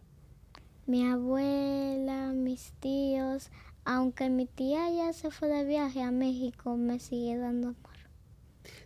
Mi 0.85 1.07
abuela, 1.07 2.33
mis 2.33 2.71
tíos, 2.73 3.49
aunque 3.83 4.29
mi 4.29 4.45
tía 4.45 4.91
ya 4.91 5.11
se 5.11 5.31
fue 5.31 5.47
de 5.47 5.65
viaje 5.65 6.03
a 6.03 6.11
México, 6.11 6.77
me 6.77 6.99
sigue 6.99 7.35
dando 7.35 7.69
amor. 7.69 7.97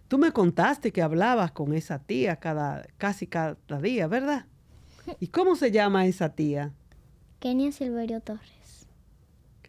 Tú 0.07 0.17
me 0.17 0.31
contaste 0.31 0.93
que 0.93 1.01
hablabas 1.01 1.51
con 1.51 1.73
esa 1.73 1.99
tía 1.99 2.37
cada, 2.37 2.87
casi 2.97 3.27
cada 3.27 3.57
día, 3.81 4.07
¿verdad? 4.07 4.45
¿Y 5.19 5.27
cómo 5.27 5.57
se 5.57 5.69
llama 5.69 6.05
esa 6.05 6.29
tía? 6.29 6.71
Kenia 7.43 7.73
Silverio 7.73 8.21
Torres. 8.21 8.87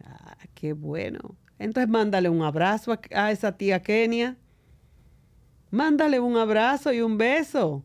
Ah, 0.05 0.37
qué 0.53 0.71
bueno. 0.71 1.35
Entonces 1.59 1.89
mándale 1.89 2.29
un 2.29 2.41
abrazo 2.41 2.93
a, 2.93 3.01
a 3.11 3.31
esa 3.31 3.57
tía 3.57 3.83
Kenia. 3.83 4.37
Mándale 5.71 6.21
un 6.21 6.37
abrazo 6.37 6.93
y 6.93 7.01
un 7.01 7.17
beso. 7.17 7.83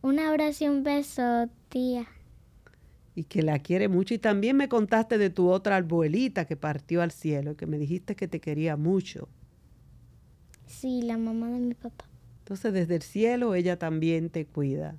Un 0.00 0.18
abrazo 0.18 0.64
y 0.64 0.68
un 0.68 0.82
beso, 0.82 1.50
tía 1.68 2.06
y 3.14 3.24
que 3.24 3.42
la 3.42 3.58
quiere 3.58 3.88
mucho. 3.88 4.14
Y 4.14 4.18
también 4.18 4.56
me 4.56 4.70
contaste 4.70 5.18
de 5.18 5.28
tu 5.28 5.50
otra 5.50 5.76
abuelita 5.76 6.46
que 6.46 6.56
partió 6.56 7.02
al 7.02 7.10
cielo, 7.10 7.58
que 7.58 7.66
me 7.66 7.76
dijiste 7.76 8.16
que 8.16 8.26
te 8.26 8.40
quería 8.40 8.78
mucho. 8.78 9.28
Sí, 10.66 11.02
la 11.02 11.18
mamá 11.18 11.50
de 11.50 11.60
mi 11.60 11.74
papá. 11.74 12.06
Entonces 12.38 12.72
desde 12.72 12.96
el 12.96 13.02
cielo 13.02 13.54
ella 13.54 13.78
también 13.78 14.30
te 14.30 14.46
cuida. 14.46 14.96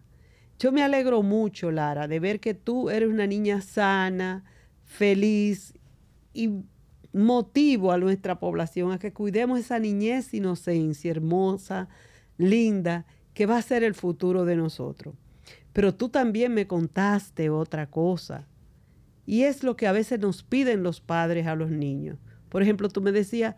Yo 0.59 0.71
me 0.71 0.83
alegro 0.83 1.21
mucho, 1.21 1.71
Lara, 1.71 2.07
de 2.07 2.19
ver 2.19 2.39
que 2.39 2.53
tú 2.53 2.89
eres 2.89 3.09
una 3.09 3.27
niña 3.27 3.62
sana, 3.62 4.43
feliz 4.85 5.74
y 6.33 6.50
motivo 7.12 7.91
a 7.91 7.97
nuestra 7.97 8.39
población 8.39 8.91
a 8.91 9.00
que 9.00 9.13
cuidemos 9.13 9.59
esa 9.59 9.79
niñez, 9.79 10.33
inocencia, 10.33 11.12
hermosa, 11.12 11.88
linda, 12.38 13.05
que 13.33 13.45
va 13.45 13.57
a 13.57 13.62
ser 13.62 13.83
el 13.83 13.95
futuro 13.95 14.45
de 14.45 14.55
nosotros. 14.55 15.15
Pero 15.74 15.93
tú 15.93 16.09
también 16.09 16.53
me 16.53 16.67
contaste 16.67 17.50
otra 17.50 17.89
cosa. 17.89 18.47
Y 19.25 19.43
es 19.43 19.63
lo 19.63 19.75
que 19.75 19.88
a 19.88 19.91
veces 19.91 20.19
nos 20.19 20.43
piden 20.43 20.83
los 20.83 21.01
padres 21.01 21.47
a 21.47 21.55
los 21.55 21.69
niños. 21.69 22.17
Por 22.50 22.62
ejemplo, 22.62 22.89
tú 22.89 23.01
me 23.01 23.12
decías, 23.12 23.55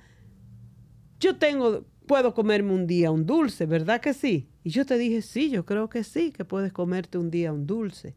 yo 1.19 1.37
tengo, 1.37 1.85
puedo 2.07 2.33
comerme 2.33 2.73
un 2.73 2.87
día 2.87 3.11
un 3.11 3.25
dulce, 3.25 3.65
¿verdad 3.65 4.01
que 4.01 4.13
sí? 4.13 4.49
Y 4.63 4.71
yo 4.71 4.85
te 4.85 4.97
dije, 4.97 5.21
sí, 5.21 5.49
yo 5.49 5.65
creo 5.65 5.89
que 5.89 6.03
sí, 6.03 6.31
que 6.31 6.45
puedes 6.45 6.73
comerte 6.73 7.17
un 7.17 7.29
día 7.29 7.53
un 7.53 7.67
dulce. 7.67 8.15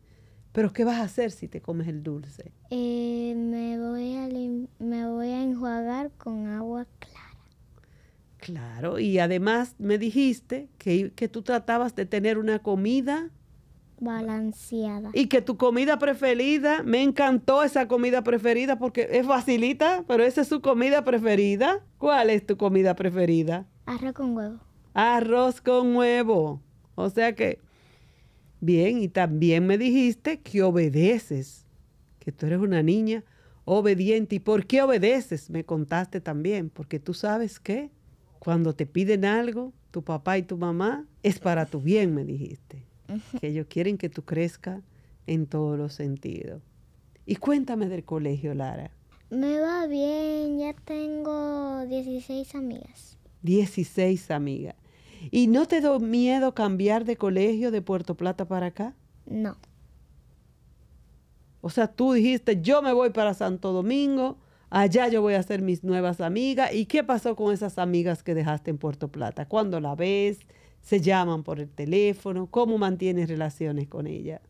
Pero 0.52 0.73
¿qué 0.73 0.85
vas 0.85 0.99
a 0.99 1.04
hacer 1.04 1.30
si 1.30 1.47
te 1.47 1.61
comes 1.61 1.87
el 1.87 2.02
dulce? 2.02 2.52
Eh, 2.70 3.35
me, 3.37 3.78
voy 3.78 4.16
a 4.16 4.28
me 4.85 5.09
voy 5.09 5.28
a 5.28 5.42
enjuagar 5.42 6.11
con 6.12 6.49
agua 6.49 6.87
clara. 6.99 7.30
Claro, 8.38 8.99
y 8.99 9.18
además 9.18 9.76
me 9.78 9.99
dijiste 9.99 10.68
que, 10.78 11.12
que 11.12 11.28
tú 11.28 11.42
tratabas 11.42 11.94
de 11.94 12.06
tener 12.06 12.38
una 12.38 12.61
comida 12.61 13.30
balanceada. 14.00 15.11
Y 15.12 15.26
que 15.26 15.42
tu 15.42 15.56
comida 15.56 15.99
preferida, 15.99 16.82
me 16.82 17.02
encantó 17.02 17.62
esa 17.62 17.87
comida 17.87 18.25
preferida 18.25 18.78
porque 18.78 19.09
es 19.12 19.26
facilita, 19.26 20.04
pero 20.09 20.25
esa 20.25 20.40
es 20.40 20.49
su 20.49 20.61
comida 20.61 21.04
preferida. 21.04 21.85
¿Cuál 21.99 22.30
es 22.30 22.44
tu 22.44 22.56
comida 22.56 22.97
preferida? 22.97 23.66
Arroz 23.90 24.12
con 24.14 24.37
huevo. 24.37 24.61
Arroz 24.94 25.61
con 25.61 25.97
huevo. 25.97 26.61
O 26.94 27.11
sea 27.11 27.35
que, 27.35 27.59
bien, 28.61 29.02
y 29.02 29.09
también 29.09 29.66
me 29.66 29.78
dijiste 29.78 30.38
que 30.38 30.62
obedeces, 30.62 31.66
que 32.20 32.30
tú 32.30 32.47
eres 32.47 32.61
una 32.61 32.85
niña 32.85 33.25
obediente. 33.64 34.37
¿Y 34.37 34.38
por 34.38 34.66
qué 34.66 34.80
obedeces? 34.82 35.50
Me 35.50 35.64
contaste 35.64 36.20
también, 36.20 36.70
porque 36.70 37.00
tú 37.00 37.14
sabes 37.14 37.59
que 37.59 37.90
cuando 38.38 38.76
te 38.76 38.87
piden 38.87 39.25
algo, 39.25 39.73
tu 39.90 40.04
papá 40.04 40.38
y 40.38 40.44
tu 40.44 40.56
mamá, 40.56 41.04
es 41.25 41.40
para 41.40 41.66
tu 41.66 41.80
bien, 41.80 42.14
me 42.14 42.25
dijiste 42.25 42.85
que 43.40 43.49
ellos 43.49 43.66
quieren 43.68 43.99
que 43.99 44.09
tú 44.09 44.23
crezcas 44.23 44.85
en 45.26 45.47
todos 45.47 45.76
los 45.76 45.94
sentidos. 45.94 46.62
Y 47.26 47.37
cuéntame 47.37 47.88
del 47.88 48.04
colegio, 48.04 48.54
Lara. 48.54 48.92
Me 49.30 49.59
va 49.59 49.88
bien, 49.88 50.61
ya 50.61 50.75
tengo 50.75 51.85
16 51.87 52.54
amigas. 52.54 53.20
16 53.42 54.30
amigas. 54.30 54.75
¿Y 55.30 55.49
no 55.49 55.66
te 55.66 55.80
da 55.80 55.99
miedo 55.99 56.54
cambiar 56.54 57.04
de 57.04 57.16
colegio 57.16 57.70
de 57.70 57.82
Puerto 57.82 58.16
Plata 58.16 58.47
para 58.47 58.66
acá? 58.66 58.94
No. 59.26 59.56
O 61.61 61.68
sea, 61.68 61.88
tú 61.88 62.12
dijiste, 62.12 62.61
yo 62.62 62.80
me 62.80 62.92
voy 62.92 63.11
para 63.11 63.35
Santo 63.35 63.73
Domingo, 63.73 64.38
allá 64.70 65.09
yo 65.09 65.20
voy 65.20 65.35
a 65.35 65.40
hacer 65.40 65.61
mis 65.61 65.85
nuevas 65.85 66.20
amigas. 66.20 66.73
¿Y 66.73 66.87
qué 66.87 67.04
pasó 67.04 67.37
con 67.37 67.52
esas 67.52 67.78
amigas 67.78 68.23
que 68.23 68.35
dejaste 68.35 68.70
en 68.70 68.78
Puerto 68.78 69.09
Plata? 69.09 69.47
¿Cuándo 69.47 69.78
la 69.78 69.94
ves? 69.94 70.38
se 70.82 71.00
llaman 71.00 71.42
por 71.42 71.61
el 71.61 71.68
teléfono? 71.68 72.47
¿Cómo 72.50 72.78
mantienes 72.78 73.28
relaciones 73.28 73.88
con 73.88 74.06
ella? 74.06 74.40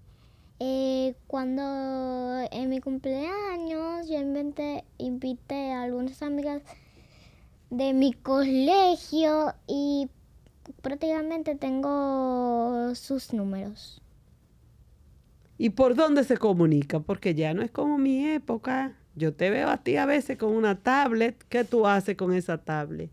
Eh, 0.59 1.14
cuando 1.26 1.62
en 2.50 2.68
mi 2.68 2.80
cumpleaños 2.80 4.09
yo 4.09 4.18
inventé, 4.18 4.85
invité 4.99 5.73
a 5.73 5.82
algunas 5.82 6.23
amigas 6.23 6.62
de 7.71 7.93
mi 7.93 8.12
colegio 8.12 9.55
y 9.67 10.09
prácticamente 10.83 11.55
tengo 11.55 12.95
sus 12.95 13.33
números. 13.33 14.03
¿Y 15.59 15.71
por 15.71 15.95
dónde 15.95 16.25
se 16.25 16.39
comunica? 16.39 17.00
Porque 17.00 17.35
ya 17.35 17.55
no 17.55 17.62
es 17.62 17.71
como 17.71 17.99
mi 17.99 18.27
época. 18.27 18.97
Yo 19.15 19.35
te 19.35 19.50
veo 19.50 19.69
a 19.69 19.79
ti 19.79 19.97
a 19.97 20.07
veces 20.07 20.39
con 20.39 20.55
una 20.55 20.77
tablet. 20.77 21.37
¿Qué 21.49 21.65
tú 21.65 21.87
haces 21.87 22.17
con 22.17 22.33
esa 22.33 22.59
tablet? 22.59 23.11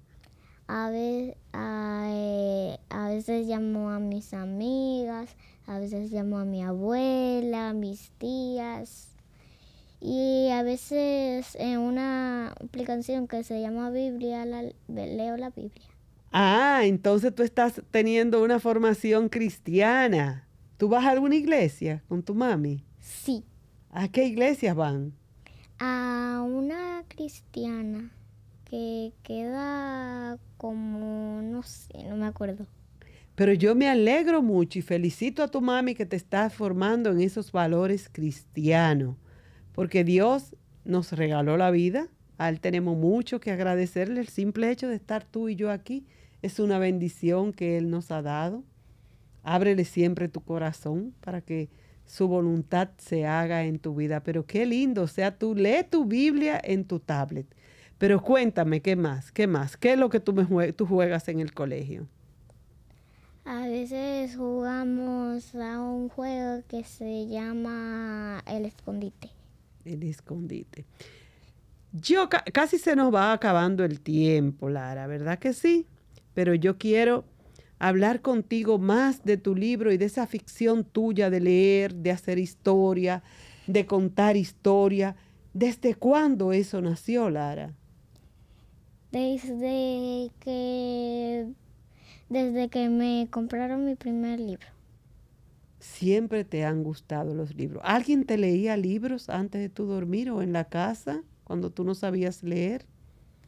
A, 0.70 0.90
eh, 0.94 1.36
a, 2.90 3.10
veces 3.10 3.48
llamo 3.48 3.90
a 3.90 4.00
mis 4.00 4.34
amigas, 4.34 5.36
a 5.66 5.80
veces 5.80 6.12
llamo 6.12 6.40
a 6.40 6.46
mi 6.46 6.64
abuela, 6.64 7.70
a 7.70 7.74
mis 7.74 8.12
tías. 8.12 9.17
Y 10.00 10.50
a 10.52 10.64
veces 10.64 11.56
en 11.56 11.80
una 11.80 12.50
aplicación 12.52 13.28
que 13.28 13.44
se 13.44 13.62
llama 13.62 13.90
Biblia, 13.90 14.46
leo 14.46 15.38
la 15.38 15.50
Biblia. 15.50 15.88
Ah, 16.32 16.82
entonces 16.84 17.34
tú 17.34 17.44
estás 17.44 17.82
teniendo 17.90 18.44
una 18.44 18.60
formación 18.60 19.30
cristiana. 19.30 20.48
¿Tú 20.78 20.90
vas 20.90 21.06
a 21.06 21.12
alguna 21.12 21.36
iglesia 21.36 22.04
con 22.08 22.22
tu 22.22 22.36
mami? 22.36 22.84
Sí. 23.00 23.44
¿A 23.90 24.10
qué 24.10 24.26
iglesias 24.26 24.76
van? 24.76 25.14
A 25.80 26.46
una 26.48 27.04
cristiana 27.08 28.12
que 28.66 29.14
queda 29.24 30.38
como, 30.58 31.42
no 31.42 31.64
sé, 31.64 32.04
no 32.08 32.18
me 32.18 32.26
acuerdo. 32.26 32.68
Pero 33.36 33.54
yo 33.54 33.76
me 33.76 33.88
alegro 33.88 34.42
mucho 34.42 34.80
y 34.80 34.82
felicito 34.82 35.42
a 35.42 35.48
tu 35.48 35.62
mami 35.62 35.96
que 35.96 36.06
te 36.06 36.16
está 36.16 36.50
formando 36.50 37.12
en 37.12 37.22
esos 37.22 37.52
valores 37.52 38.10
cristianos, 38.12 39.16
porque 39.78 40.04
Dios 40.04 40.56
nos 40.86 41.12
regaló 41.12 41.56
la 41.56 41.70
vida, 41.70 42.08
a 42.40 42.50
Él 42.50 42.60
tenemos 42.62 42.98
mucho 42.98 43.40
que 43.40 43.52
agradecerle, 43.52 44.20
el 44.20 44.28
simple 44.28 44.72
hecho 44.72 44.88
de 44.88 44.96
estar 44.96 45.24
tú 45.24 45.50
y 45.50 45.56
yo 45.56 45.70
aquí 45.70 46.04
es 46.42 46.58
una 46.58 46.80
bendición 46.80 47.54
que 47.54 47.78
Él 47.78 47.92
nos 47.92 48.10
ha 48.10 48.24
dado. 48.24 48.64
Ábrele 49.44 49.86
siempre 49.86 50.30
tu 50.30 50.42
corazón 50.42 51.14
para 51.22 51.42
que 51.42 51.70
su 52.06 52.28
voluntad 52.28 52.90
se 52.98 53.28
haga 53.28 53.66
en 53.66 53.78
tu 53.78 53.94
vida. 53.94 54.24
Pero 54.24 54.48
qué 54.48 54.66
lindo, 54.66 55.04
o 55.04 55.08
sea, 55.08 55.38
tú 55.38 55.54
lee 55.54 55.86
tu 55.88 56.06
Biblia 56.06 56.60
en 56.64 56.84
tu 56.84 57.00
tablet. 57.00 57.46
Pero 58.00 58.20
cuéntame, 58.24 58.82
¿qué 58.82 58.96
más? 58.96 59.32
¿Qué 59.32 59.46
más? 59.46 59.78
¿Qué 59.78 59.94
es 59.94 60.00
lo 60.00 60.10
que 60.10 60.20
tú, 60.20 60.34
me 60.34 60.74
tú 60.74 60.88
juegas 60.88 61.28
en 61.28 61.40
el 61.40 61.54
colegio? 61.54 62.08
A 63.46 63.68
veces 63.68 64.36
jugamos 64.38 65.54
a 65.54 65.80
un 65.80 66.10
juego 66.10 66.64
que 66.68 66.84
se 66.84 67.28
llama 67.28 68.42
el 68.48 68.66
escondite. 68.66 69.37
El 69.88 70.04
escondite. 70.04 70.86
Yo 71.94 72.30
ca- 72.30 72.44
casi 72.54 72.78
se 72.78 72.96
nos 72.96 73.14
va 73.14 73.32
acabando 73.34 73.84
el 73.86 74.02
tiempo, 74.02 74.70
Lara, 74.70 75.08
¿verdad 75.08 75.40
que 75.40 75.54
sí? 75.54 75.86
Pero 76.34 76.54
yo 76.54 76.78
quiero 76.78 77.24
hablar 77.80 78.22
contigo 78.22 78.78
más 78.80 79.24
de 79.24 79.38
tu 79.38 79.56
libro 79.56 79.92
y 79.92 79.98
de 79.98 80.06
esa 80.06 80.28
ficción 80.28 80.84
tuya 80.84 81.30
de 81.30 81.40
leer, 81.40 81.96
de 81.96 82.12
hacer 82.12 82.38
historia, 82.40 83.24
de 83.68 83.86
contar 83.86 84.36
historia. 84.36 85.16
¿Desde 85.54 85.96
cuándo 85.96 86.52
eso 86.54 86.82
nació, 86.82 87.30
Lara? 87.30 87.74
Desde 89.12 90.30
que 90.42 91.48
desde 92.30 92.68
que 92.68 92.90
me 92.90 93.28
compraron 93.32 93.86
mi 93.86 93.96
primer 93.96 94.40
libro. 94.40 94.68
Siempre 95.80 96.44
te 96.44 96.66
han 96.66 96.84
gustado 96.84 97.34
los 97.36 97.56
libros. 97.56 97.84
¿Alguien 97.86 98.26
te 98.26 98.38
leía 98.38 98.78
libros 98.78 99.30
antes 99.30 99.62
de 99.62 99.70
tu 99.70 99.86
dormir 99.86 100.32
o 100.32 100.42
en 100.42 100.54
la 100.54 100.66
casa 100.66 101.24
cuando 101.44 101.70
tú 101.70 101.84
no 101.84 101.94
sabías 101.94 102.44
leer? 102.44 102.86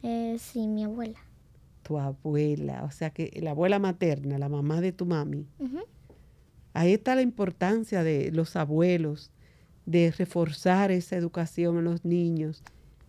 Eh, 0.02 0.36
sí, 0.38 0.66
mi 0.68 0.84
abuela. 0.84 1.18
Tu 1.82 1.98
abuela, 1.98 2.84
o 2.84 2.90
sea 2.90 3.10
que 3.10 3.30
la 3.42 3.50
abuela 3.50 3.78
materna, 3.78 4.38
la 4.38 4.48
mamá 4.48 4.80
de 4.80 4.92
tu 4.92 5.06
mami. 5.06 5.46
Ahí 6.72 6.92
está 6.92 7.14
la 7.14 7.22
importancia 7.22 8.04
de 8.04 8.30
los 8.30 8.54
abuelos, 8.54 9.32
de 9.86 10.12
reforzar 10.16 10.92
esa 10.92 11.16
educación 11.16 11.78
en 11.78 11.84
los 11.84 12.04
niños. 12.04 12.62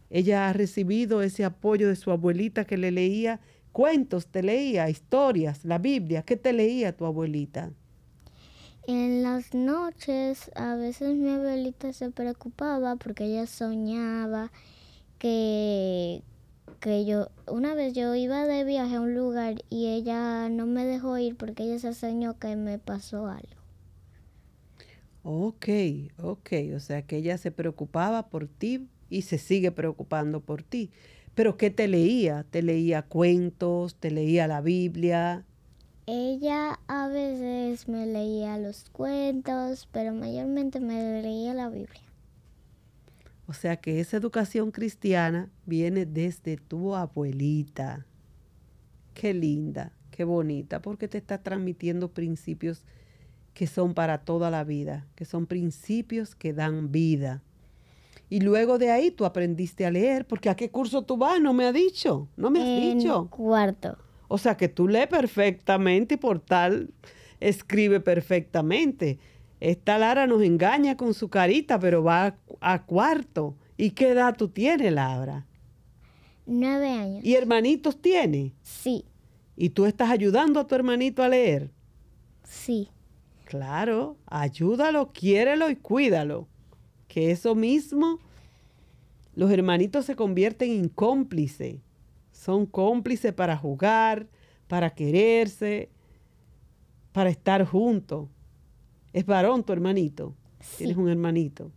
Ella 0.10 0.50
ha 0.50 0.54
recibido 0.54 1.22
ese 1.22 1.46
apoyo 1.46 1.88
de 1.88 1.96
su 1.96 2.12
abuelita 2.12 2.66
que 2.66 2.78
le 2.78 2.92
leía 2.92 3.40
cuentos, 3.72 4.28
te 4.28 4.42
leía 4.42 4.90
historias, 4.90 5.64
la 5.64 5.78
Biblia. 5.78 6.24
¿Qué 6.24 6.36
te 6.36 6.54
leía 6.54 6.98
tu 6.98 7.06
abuelita? 7.06 7.72
En 8.86 9.24
las 9.24 9.56
noches 9.56 10.52
a 10.56 10.76
veces 10.76 11.16
mi 11.16 11.30
abuelita 11.32 11.94
se 11.94 12.12
preocupaba 12.12 12.96
porque 12.96 13.26
ella 13.26 13.48
soñaba 13.48 14.52
que, 15.20 16.24
que 16.82 17.06
yo, 17.06 17.30
una 17.48 17.76
vez 17.76 17.94
yo 17.94 18.16
iba 18.16 18.46
de 18.48 18.64
viaje 18.66 18.96
a 18.98 19.02
un 19.02 19.16
lugar 19.16 19.56
y 19.70 19.88
ella 19.88 20.50
no 20.50 20.68
me 20.68 20.86
dejó 20.86 21.18
ir 21.18 21.38
porque 21.38 21.64
ella 21.64 21.80
se 21.80 21.94
soñó 21.94 22.40
que 22.40 22.56
me 22.58 22.80
pasó 22.80 23.28
algo. 23.28 23.62
Ok, 25.24 25.68
ok, 26.18 26.50
o 26.76 26.80
sea 26.80 27.06
que 27.06 27.18
ella 27.18 27.38
se 27.38 27.52
preocupaba 27.52 28.30
por 28.30 28.48
ti 28.48 28.90
y 29.10 29.22
se 29.24 29.38
sigue 29.38 29.72
preocupando 29.72 30.42
por 30.42 30.64
ti. 30.64 30.92
Pero 31.36 31.58
¿qué 31.58 31.70
te 31.70 31.88
leía? 31.88 32.46
¿Te 32.50 32.62
leía 32.64 33.04
cuentos? 33.04 33.96
¿Te 33.96 34.10
leía 34.12 34.48
la 34.48 34.62
Biblia? 34.62 35.46
Ella 36.14 36.78
a 36.88 37.08
veces 37.08 37.88
me 37.88 38.06
leía 38.06 38.58
los 38.58 38.90
cuentos, 38.90 39.88
pero 39.94 40.12
mayormente 40.14 40.82
me 40.82 41.22
leía 41.22 41.54
la 41.54 41.70
Biblia. 41.70 42.02
O 43.48 43.54
sea 43.54 43.78
que 43.78 44.02
esa 44.02 44.18
educación 44.18 44.72
cristiana 44.72 45.50
viene 45.66 46.06
desde 46.06 46.58
tu 46.58 46.96
abuelita. 46.96 48.06
Qué 49.14 49.34
linda, 49.34 49.94
qué 50.12 50.26
bonita, 50.26 50.82
porque 50.82 51.08
te 51.08 51.18
está 51.18 51.38
transmitiendo 51.38 52.10
principios 52.10 52.84
que 53.54 53.66
son 53.66 53.94
para 53.94 54.18
toda 54.18 54.52
la 54.52 54.66
vida, 54.66 55.08
que 55.16 55.24
son 55.24 55.46
principios 55.48 56.36
que 56.36 56.52
dan 56.52 56.92
vida. 56.92 57.42
Y 58.30 58.42
luego 58.42 58.78
de 58.78 58.92
ahí 58.92 59.12
tú 59.12 59.24
aprendiste 59.24 59.86
a 59.86 59.92
leer, 59.92 60.28
porque 60.28 60.50
¿a 60.50 60.58
qué 60.58 60.70
curso 60.70 61.04
tú 61.04 61.16
vas? 61.16 61.40
No 61.40 61.54
me 61.54 61.68
has 61.68 61.74
dicho, 61.74 62.28
no 62.36 62.52
me 62.52 62.60
has 62.60 62.68
En 62.68 62.98
dicho. 63.00 63.30
cuarto. 63.30 63.98
O 64.34 64.38
sea 64.38 64.56
que 64.56 64.70
tú 64.70 64.88
lees 64.88 65.08
perfectamente 65.08 66.16
y 66.16 66.18
por 66.18 66.40
tal 66.40 66.94
escribe 67.42 68.00
perfectamente. 68.00 69.20
Esta 69.60 69.98
Lara 69.98 70.26
nos 70.26 70.42
engaña 70.42 70.96
con 70.96 71.14
su 71.14 71.28
carita, 71.28 71.78
pero 71.80 72.02
va 72.02 72.28
a, 72.28 72.36
a 72.62 72.86
cuarto. 72.86 73.58
¿Y 73.76 73.92
qué 73.92 74.12
edad 74.12 74.38
tú 74.38 74.48
tienes, 74.48 74.94
Laura? 74.94 75.46
Nueve 76.46 76.90
años. 76.92 77.26
¿Y 77.26 77.36
hermanitos 77.36 78.02
tiene? 78.02 78.54
Sí, 78.62 79.04
¿Y 79.58 79.72
tú 79.72 79.86
estás 79.86 80.10
ayudando 80.10 80.62
a 80.62 80.68
tu 80.68 80.76
hermanito 80.76 81.24
a 81.24 81.28
leer? 81.30 81.70
sí. 82.46 82.88
Claro, 83.44 84.16
ayúdalo, 84.28 85.12
quiérelo 85.12 85.70
y 85.70 85.76
cuídalo. 85.76 86.48
Que 87.10 87.32
eso 87.32 87.54
mismo, 87.54 88.20
los 89.36 89.52
hermanitos 89.52 90.06
se 90.06 90.16
convierten 90.16 90.72
en 90.72 90.88
cómplices. 90.88 91.82
Son 92.42 92.66
cómplices 92.66 93.34
para 93.34 93.56
jugar, 93.56 94.28
para 94.68 94.90
quererse, 94.96 95.90
para 97.12 97.30
estar 97.30 97.64
juntos. 97.66 98.30
Es 99.14 99.28
varón 99.28 99.64
tu 99.64 99.74
hermanito. 99.74 100.34
Tienes 100.76 100.98
un 100.98 101.08
hermanito. 101.08 101.72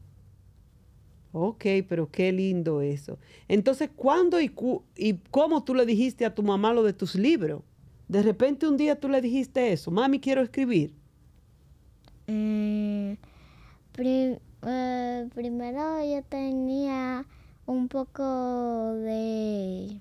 Ok, 1.32 1.66
pero 1.86 2.10
qué 2.10 2.32
lindo 2.32 2.80
eso. 2.80 3.18
Entonces, 3.46 3.90
¿cuándo 3.94 4.40
y, 4.40 4.48
cu- 4.48 4.84
y 4.96 5.18
cómo 5.30 5.64
tú 5.64 5.74
le 5.74 5.84
dijiste 5.84 6.24
a 6.24 6.34
tu 6.34 6.42
mamá 6.42 6.72
lo 6.72 6.82
de 6.82 6.94
tus 6.94 7.14
libros? 7.14 7.62
De 8.08 8.22
repente 8.22 8.66
un 8.66 8.78
día 8.78 8.98
tú 8.98 9.10
le 9.10 9.20
dijiste 9.20 9.70
eso, 9.70 9.90
mami, 9.90 10.18
quiero 10.18 10.40
escribir. 10.40 10.94
Mm, 12.26 13.14
pri- 13.92 14.38
eh, 14.66 15.28
primero 15.34 16.04
yo 16.04 16.22
tenía 16.24 17.26
un 17.66 17.88
poco 17.88 18.94
de 18.94 20.00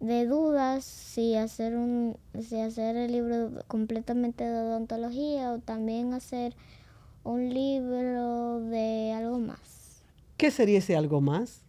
de 0.00 0.26
dudas 0.26 0.84
si 0.84 1.34
hacer 1.34 1.74
un 1.76 2.16
si 2.40 2.60
hacer 2.60 2.96
el 2.96 3.10
libro 3.12 3.50
completamente 3.66 4.44
de 4.44 4.60
odontología 4.60 5.52
o 5.52 5.58
también 5.58 6.14
hacer 6.14 6.54
un 7.24 7.52
libro 7.52 8.60
de 8.60 9.12
algo 9.12 9.38
más. 9.38 10.02
¿Qué 10.36 10.50
sería 10.50 10.78
ese 10.78 10.96
algo 10.96 11.20
más? 11.20 11.62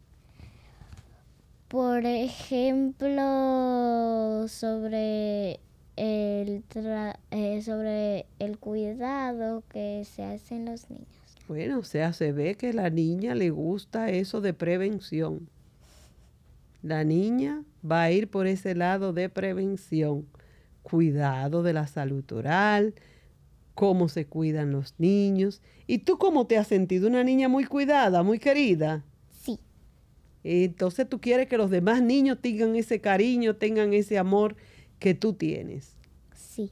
Por 1.67 2.05
ejemplo, 2.05 3.17
sobre 4.47 5.59
el 5.95 6.63
tra- 6.67 7.17
eh, 7.31 7.61
sobre 7.61 8.25
el 8.39 8.57
cuidado 8.57 9.63
que 9.69 10.03
se 10.05 10.23
hace 10.23 10.55
en 10.55 10.65
los 10.65 10.89
niños. 10.89 11.05
Bueno, 11.47 11.79
o 11.79 11.83
sea, 11.83 12.13
se 12.13 12.31
ve 12.31 12.55
que 12.55 12.73
la 12.73 12.89
niña 12.89 13.35
le 13.35 13.49
gusta 13.49 14.09
eso 14.09 14.39
de 14.41 14.53
prevención. 14.53 15.49
La 16.81 17.03
niña 17.03 17.63
va 17.89 18.03
a 18.03 18.11
ir 18.11 18.29
por 18.29 18.47
ese 18.47 18.75
lado 18.75 19.11
de 19.13 19.29
prevención, 19.29 20.25
cuidado 20.81 21.61
de 21.61 21.73
la 21.73 21.87
salud 21.87 22.23
oral, 22.31 22.93
cómo 23.75 24.07
se 24.09 24.25
cuidan 24.25 24.71
los 24.71 24.95
niños. 24.97 25.61
¿Y 25.87 25.99
tú 25.99 26.17
cómo 26.17 26.47
te 26.47 26.57
has 26.57 26.67
sentido? 26.67 27.07
Una 27.07 27.23
niña 27.23 27.47
muy 27.49 27.65
cuidada, 27.65 28.23
muy 28.23 28.39
querida. 28.39 29.03
Sí, 29.29 29.59
Entonces 30.43 31.07
tú 31.07 31.19
quieres 31.19 31.47
que 31.47 31.57
los 31.57 31.69
demás 31.69 32.01
niños 32.01 32.39
tengan 32.41 32.75
ese 32.75 33.01
cariño, 33.01 33.55
tengan 33.55 33.93
ese 33.93 34.17
amor 34.17 34.55
que 34.99 35.13
tú 35.13 35.33
tienes. 35.33 35.95
sí. 36.33 36.71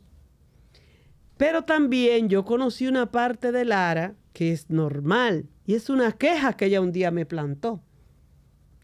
Pero 1.38 1.66
también 1.66 2.30
yo 2.30 2.46
conocí 2.46 2.88
una 2.88 3.12
parte 3.12 3.52
de 3.52 3.64
Lara 3.64 4.16
que 4.34 4.52
es 4.52 4.70
normal 4.72 5.48
y 5.68 5.76
es 5.76 5.90
una 5.90 6.12
queja 6.12 6.54
que 6.54 6.66
ella 6.66 6.82
un 6.82 6.92
día 6.92 7.12
me 7.12 7.26
plantó. 7.28 7.82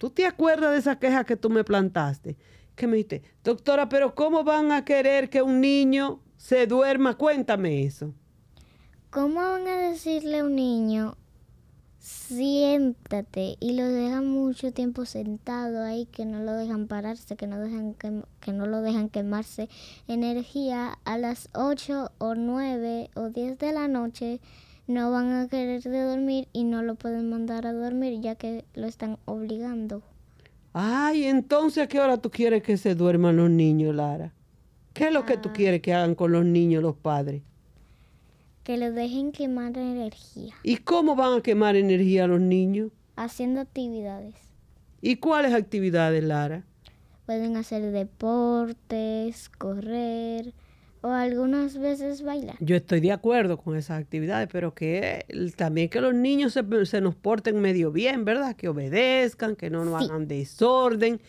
¿Tú 0.03 0.09
te 0.09 0.25
acuerdas 0.25 0.73
de 0.73 0.79
esa 0.79 0.99
queja 0.99 1.23
que 1.23 1.37
tú 1.37 1.49
me 1.49 1.63
plantaste? 1.63 2.35
Que 2.75 2.87
me 2.87 2.97
dijiste, 2.97 3.23
doctora, 3.41 3.87
pero 3.87 4.15
¿cómo 4.15 4.43
van 4.43 4.73
a 4.73 4.83
querer 4.83 5.29
que 5.29 5.41
un 5.41 5.61
niño 5.61 6.19
se 6.35 6.67
duerma? 6.67 7.17
Cuéntame 7.17 7.85
eso. 7.85 8.13
¿Cómo 9.11 9.35
van 9.35 9.65
a 9.65 9.77
decirle 9.77 10.39
a 10.39 10.43
un 10.43 10.57
niño, 10.57 11.15
siéntate 11.99 13.55
y 13.61 13.77
lo 13.77 13.85
dejan 13.85 14.27
mucho 14.27 14.73
tiempo 14.73 15.05
sentado 15.05 15.81
ahí, 15.81 16.05
que 16.07 16.25
no 16.25 16.41
lo 16.41 16.51
dejan 16.51 16.87
pararse, 16.87 17.37
que 17.37 17.47
no, 17.47 17.57
dejan 17.61 17.93
que 17.93 18.51
no 18.51 18.65
lo 18.65 18.81
dejan 18.81 19.07
quemarse 19.07 19.69
energía 20.09 20.99
a 21.05 21.17
las 21.17 21.47
8 21.53 22.11
o 22.17 22.35
9 22.35 23.09
o 23.15 23.29
10 23.29 23.57
de 23.57 23.71
la 23.71 23.87
noche? 23.87 24.41
No 24.87 25.11
van 25.11 25.31
a 25.31 25.47
querer 25.47 25.81
de 25.81 26.01
dormir 26.03 26.47
y 26.51 26.63
no 26.65 26.81
lo 26.83 26.95
pueden 26.95 27.29
mandar 27.29 27.65
a 27.65 27.73
dormir 27.73 28.19
ya 28.21 28.35
que 28.35 28.65
lo 28.75 28.85
están 28.87 29.17
obligando. 29.25 30.01
Ay, 30.73 31.25
entonces, 31.25 31.83
¿a 31.83 31.87
qué 31.87 31.99
hora 31.99 32.17
tú 32.17 32.29
quieres 32.31 32.63
que 32.63 32.77
se 32.77 32.95
duerman 32.95 33.37
los 33.37 33.49
niños, 33.49 33.95
Lara? 33.95 34.33
¿Qué 34.93 35.05
es 35.07 35.13
lo 35.13 35.25
que 35.25 35.37
tú 35.37 35.49
Ah. 35.49 35.53
quieres 35.53 35.81
que 35.81 35.93
hagan 35.93 36.15
con 36.15 36.31
los 36.31 36.45
niños 36.45 36.83
los 36.83 36.95
padres? 36.95 37.41
Que 38.63 38.77
lo 38.77 38.91
dejen 38.91 39.31
quemar 39.31 39.77
energía, 39.77 40.53
¿Y 40.63 40.77
cómo 40.77 41.15
van 41.15 41.39
a 41.39 41.41
quemar 41.41 41.75
energía 41.75 42.25
a 42.25 42.27
los 42.27 42.41
niños? 42.41 42.91
haciendo 43.15 43.61
actividades. 43.61 44.33
¿Y 45.01 45.17
cuáles 45.17 45.53
actividades, 45.53 46.23
Lara? 46.23 46.63
Pueden 47.27 47.55
hacer 47.57 47.91
deportes, 47.91 49.49
correr, 49.49 50.53
o 51.03 51.09
algunas 51.09 51.77
veces 51.77 52.23
bailar. 52.23 52.55
Yo 52.61 52.77
estoy 52.77 53.01
de 53.01 53.11
acuerdo 53.11 53.57
con 53.57 53.75
esas 53.75 53.99
actividades, 53.99 54.47
pero 54.49 54.73
que 54.73 55.25
también 55.57 55.89
que 55.89 55.99
los 55.99 56.13
niños 56.15 56.53
se, 56.53 57.01
nos 57.01 57.15
porten 57.15 57.59
medio 57.59 57.91
bien, 57.91 58.23
¿verdad? 58.23 58.55
Que 58.55 58.69
obedezcan, 58.69 59.57
que 59.57 59.69
no 59.69 59.83
nos 59.83 60.01
hagan 60.01 60.29
desorden, 60.29 61.19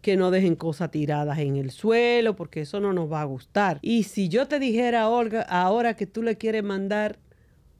que 0.00 0.16
no 0.16 0.30
dejen 0.30 0.56
cosas 0.56 0.90
tiradas 0.90 1.38
en 1.40 1.56
el 1.56 1.70
suelo, 1.70 2.36
porque 2.36 2.62
eso 2.62 2.80
no 2.80 2.94
nos 2.94 3.12
va 3.12 3.20
a 3.20 3.24
gustar. 3.24 3.78
Y 3.82 4.04
si 4.04 4.30
yo 4.30 4.48
te 4.48 4.58
dijera, 4.58 5.10
Olga, 5.10 5.42
ahora 5.42 5.94
que 5.94 6.06
tú 6.06 6.22
le 6.22 6.38
quieres 6.38 6.64
mandar 6.64 7.18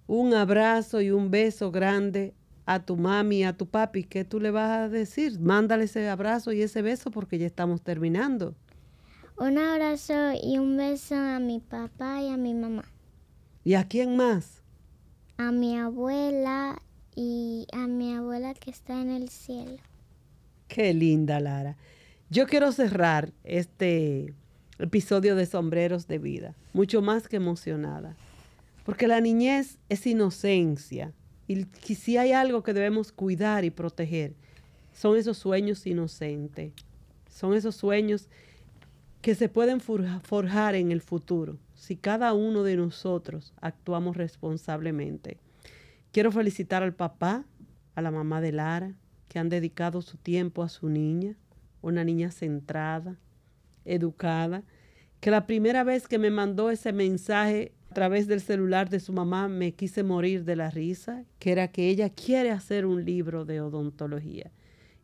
un 0.07 0.35
abrazo 0.35 1.01
y 1.01 1.11
un 1.11 1.31
beso 1.31 1.71
grande 1.71 2.35
a 2.67 2.85
tu 2.85 2.99
mami, 2.99 3.45
a 3.45 3.57
tu 3.57 3.67
papi, 3.67 4.05
¿qué 4.05 4.23
tú 4.23 4.39
le 4.39 4.51
vas 4.51 4.71
a 4.71 4.89
decir? 4.91 5.41
Mándale 5.41 5.85
ese 5.85 6.11
abrazo 6.11 6.53
y 6.53 6.61
ese 6.61 6.83
beso 6.83 7.11
porque 7.11 7.39
ya 7.39 7.47
estamos 7.47 7.81
terminando. 7.81 8.55
Un 9.41 9.57
abrazo 9.57 10.33
y 10.43 10.59
un 10.59 10.77
beso 10.77 11.15
a 11.15 11.39
mi 11.39 11.61
papá 11.61 12.21
y 12.21 12.29
a 12.29 12.37
mi 12.37 12.55
mamá. 12.55 12.85
¿Y 13.63 13.75
a 13.75 13.85
quién 13.85 14.17
más? 14.17 14.63
A 15.37 15.53
mi 15.53 15.79
abuela 15.79 16.83
y 17.15 17.69
a 17.71 17.87
mi 17.87 18.15
abuela 18.15 18.53
que 18.55 18.73
está 18.73 19.01
en 19.01 19.11
el 19.11 19.29
cielo. 19.29 19.77
Qué 20.67 20.93
linda, 20.93 21.39
Lara. 21.39 21.77
Yo 22.31 22.49
quiero 22.49 22.73
cerrar 22.73 23.33
este 23.45 24.35
episodio 24.81 25.37
de 25.37 25.47
Sombreros 25.47 26.09
de 26.09 26.19
Vida, 26.19 26.57
mucho 26.73 27.01
más 27.01 27.29
que 27.29 27.37
emocionada, 27.37 28.17
porque 28.85 29.07
la 29.07 29.21
niñez 29.21 29.79
es 29.89 30.05
inocencia 30.09 31.13
y 31.47 31.65
si 31.95 32.17
hay 32.17 32.33
algo 32.33 32.65
que 32.65 32.75
debemos 32.75 33.13
cuidar 33.13 33.65
y 33.65 33.71
proteger, 33.71 34.35
son 34.93 35.17
esos 35.17 35.39
sueños 35.39 35.87
inocentes, 35.87 36.73
son 37.31 37.55
esos 37.55 37.77
sueños 37.77 38.29
que 39.21 39.35
se 39.35 39.49
pueden 39.49 39.81
forjar 39.81 40.75
en 40.75 40.93
el 40.93 41.01
futuro 41.01 41.59
si 41.75 41.97
cada 41.97 42.33
uno 42.35 42.63
de 42.63 42.77
nosotros 42.77 43.53
actuamos 43.61 44.17
responsablemente. 44.17 45.39
Quiero 46.13 46.33
felicitar 46.33 46.83
al 46.83 46.95
papá, 46.95 47.45
a 47.95 48.03
la 48.03 48.11
mamá 48.11 48.41
de 48.41 48.53
Lara, 48.53 48.95
que 49.29 49.39
han 49.39 49.49
dedicado 49.49 50.03
su 50.03 50.17
tiempo 50.17 50.63
a 50.63 50.69
su 50.69 50.89
niña, 50.89 51.37
una 51.83 52.05
niña 52.05 52.31
centrada, 52.31 53.17
educada, 53.85 54.63
que 55.21 55.31
la 55.31 55.47
primera 55.47 55.85
vez 55.85 56.09
que 56.09 56.19
me 56.19 56.31
mandó 56.31 56.71
ese 56.71 56.93
mensaje 56.93 57.73
a 57.91 57.95
través 57.95 58.27
del 58.29 58.41
celular 58.41 58.89
de 58.89 59.01
su 59.01 59.13
mamá 59.13 59.49
me 59.49 59.73
quise 59.73 60.03
morir 60.03 60.45
de 60.45 60.57
la 60.57 60.71
risa, 60.71 61.25
que 61.39 61.53
era 61.53 61.69
que 61.69 61.89
ella 61.89 62.11
quiere 62.11 62.51
hacer 62.51 62.87
un 62.87 63.05
libro 63.05 63.45
de 63.45 63.61
odontología. 63.61 64.53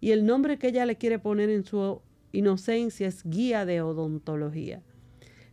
Y 0.00 0.12
el 0.12 0.26
nombre 0.26 0.58
que 0.58 0.68
ella 0.68 0.86
le 0.86 0.96
quiere 0.96 1.18
poner 1.18 1.50
en 1.50 1.64
su 1.64 2.00
Inocencia 2.34 3.06
es 3.06 3.22
guía 3.24 3.64
de 3.64 3.80
odontología. 3.80 4.82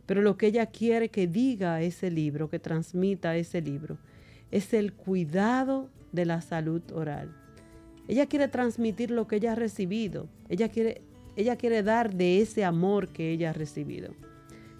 Pero 0.04 0.20
lo 0.20 0.36
que 0.36 0.48
ella 0.48 0.66
quiere 0.66 1.10
que 1.10 1.28
diga 1.28 1.80
ese 1.80 2.10
libro, 2.10 2.50
que 2.50 2.58
transmita 2.58 3.36
ese 3.36 3.62
libro, 3.62 3.98
es 4.50 4.74
el 4.74 4.92
cuidado 4.92 5.88
de 6.10 6.26
la 6.26 6.40
salud 6.40 6.82
oral. 6.92 7.34
Ella 8.08 8.26
quiere 8.26 8.48
transmitir 8.48 9.12
lo 9.12 9.28
que 9.28 9.36
ella 9.36 9.52
ha 9.52 9.54
recibido. 9.54 10.26
Ella 10.48 10.68
quiere, 10.68 11.02
ella 11.36 11.54
quiere 11.56 11.84
dar 11.84 12.12
de 12.12 12.40
ese 12.40 12.64
amor 12.64 13.08
que 13.08 13.30
ella 13.30 13.50
ha 13.50 13.52
recibido. 13.54 14.12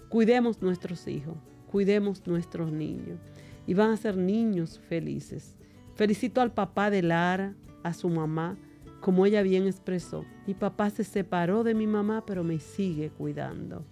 Cuidemos 0.09 0.61
nuestros 0.61 1.07
hijos, 1.07 1.37
cuidemos 1.71 2.27
nuestros 2.27 2.71
niños. 2.71 3.17
Y 3.65 3.75
van 3.75 3.91
a 3.91 3.97
ser 3.97 4.17
niños 4.17 4.77
felices. 4.89 5.55
Felicito 5.95 6.41
al 6.41 6.51
papá 6.51 6.89
de 6.89 7.01
Lara, 7.01 7.55
a 7.81 7.93
su 7.93 8.09
mamá, 8.09 8.57
como 9.03 9.25
ella 9.25 9.41
bien 9.41 9.67
expresó, 9.67 10.23
mi 10.47 10.53
papá 10.53 10.89
se 10.89 11.03
separó 11.03 11.65
de 11.65 11.73
mi 11.73 11.87
mamá, 11.87 12.25
pero 12.25 12.45
me 12.45 12.59
sigue 12.59 13.09
cuidando. 13.09 13.85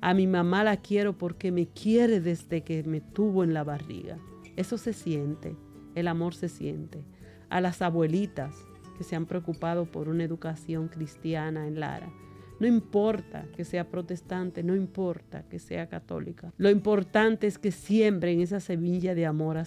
A 0.00 0.14
mi 0.14 0.26
mamá 0.26 0.64
la 0.64 0.78
quiero 0.78 1.18
porque 1.18 1.52
me 1.52 1.66
quiere 1.66 2.22
desde 2.22 2.62
que 2.62 2.82
me 2.84 3.02
tuvo 3.02 3.44
en 3.44 3.52
la 3.52 3.62
barriga. 3.62 4.16
Eso 4.56 4.78
se 4.78 4.94
siente, 4.94 5.54
el 5.94 6.08
amor 6.08 6.34
se 6.34 6.48
siente. 6.48 7.04
A 7.50 7.60
las 7.60 7.82
abuelitas 7.82 8.54
que 8.96 9.04
se 9.04 9.16
han 9.16 9.26
preocupado 9.26 9.84
por 9.84 10.08
una 10.08 10.24
educación 10.24 10.88
cristiana 10.88 11.66
en 11.66 11.78
Lara. 11.78 12.10
No 12.58 12.66
importa 12.66 13.44
que 13.54 13.66
sea 13.66 13.90
protestante, 13.90 14.62
no 14.62 14.74
importa 14.74 15.42
que 15.42 15.58
sea 15.58 15.90
católica. 15.90 16.54
Lo 16.56 16.70
importante 16.70 17.46
es 17.46 17.58
que 17.58 17.70
siembren 17.70 18.40
esa 18.40 18.60
semilla 18.60 19.14
de 19.14 19.26
amor 19.26 19.58
a 19.58 19.66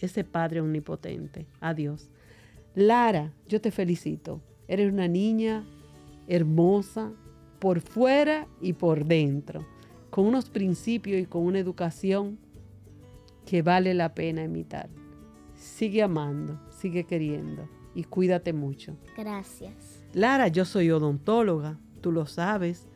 ese 0.00 0.24
Padre 0.24 0.60
omnipotente, 0.60 1.46
a 1.60 1.74
Dios. 1.74 2.10
Lara, 2.74 3.32
yo 3.46 3.60
te 3.60 3.70
felicito. 3.70 4.40
Eres 4.66 4.92
una 4.92 5.06
niña 5.06 5.64
hermosa 6.26 7.12
por 7.58 7.80
fuera 7.80 8.46
y 8.60 8.72
por 8.72 9.04
dentro, 9.04 9.66
con 10.10 10.26
unos 10.26 10.50
principios 10.50 11.22
y 11.22 11.26
con 11.26 11.44
una 11.44 11.58
educación 11.58 12.38
que 13.46 13.62
vale 13.62 13.94
la 13.94 14.14
pena 14.14 14.42
imitar. 14.42 14.88
Sigue 15.54 16.02
amando, 16.02 16.60
sigue 16.70 17.04
queriendo 17.04 17.68
y 17.94 18.04
cuídate 18.04 18.52
mucho. 18.52 18.96
Gracias. 19.16 20.02
Lara, 20.12 20.48
yo 20.48 20.64
soy 20.64 20.90
odontóloga, 20.90 21.78
tú 22.00 22.10
lo 22.10 22.26
sabes, 22.26 22.88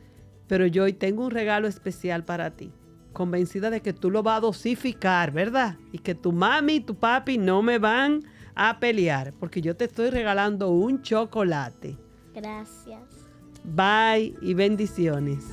pero 0.48 0.66
yo 0.66 0.84
hoy 0.84 0.92
tengo 0.92 1.24
un 1.24 1.30
regalo 1.30 1.68
especial 1.68 2.24
para 2.24 2.56
ti, 2.56 2.72
convencida 3.12 3.70
de 3.70 3.80
que 3.80 3.92
tú 3.92 4.10
lo 4.10 4.22
vas 4.22 4.38
a 4.38 4.40
dosificar, 4.40 5.30
¿verdad? 5.32 5.76
Y 5.92 5.98
que 5.98 6.14
tu 6.14 6.32
mami 6.32 6.74
y 6.74 6.80
tu 6.80 6.96
papi 6.96 7.38
no 7.38 7.62
me 7.62 7.78
van 7.78 8.24
a 8.58 8.80
pelear, 8.80 9.32
porque 9.38 9.62
yo 9.62 9.76
te 9.76 9.84
estoy 9.84 10.10
regalando 10.10 10.70
un 10.70 11.00
chocolate. 11.00 11.96
Gracias. 12.34 13.00
Bye 13.64 14.34
y 14.42 14.54
bendiciones. 14.54 15.44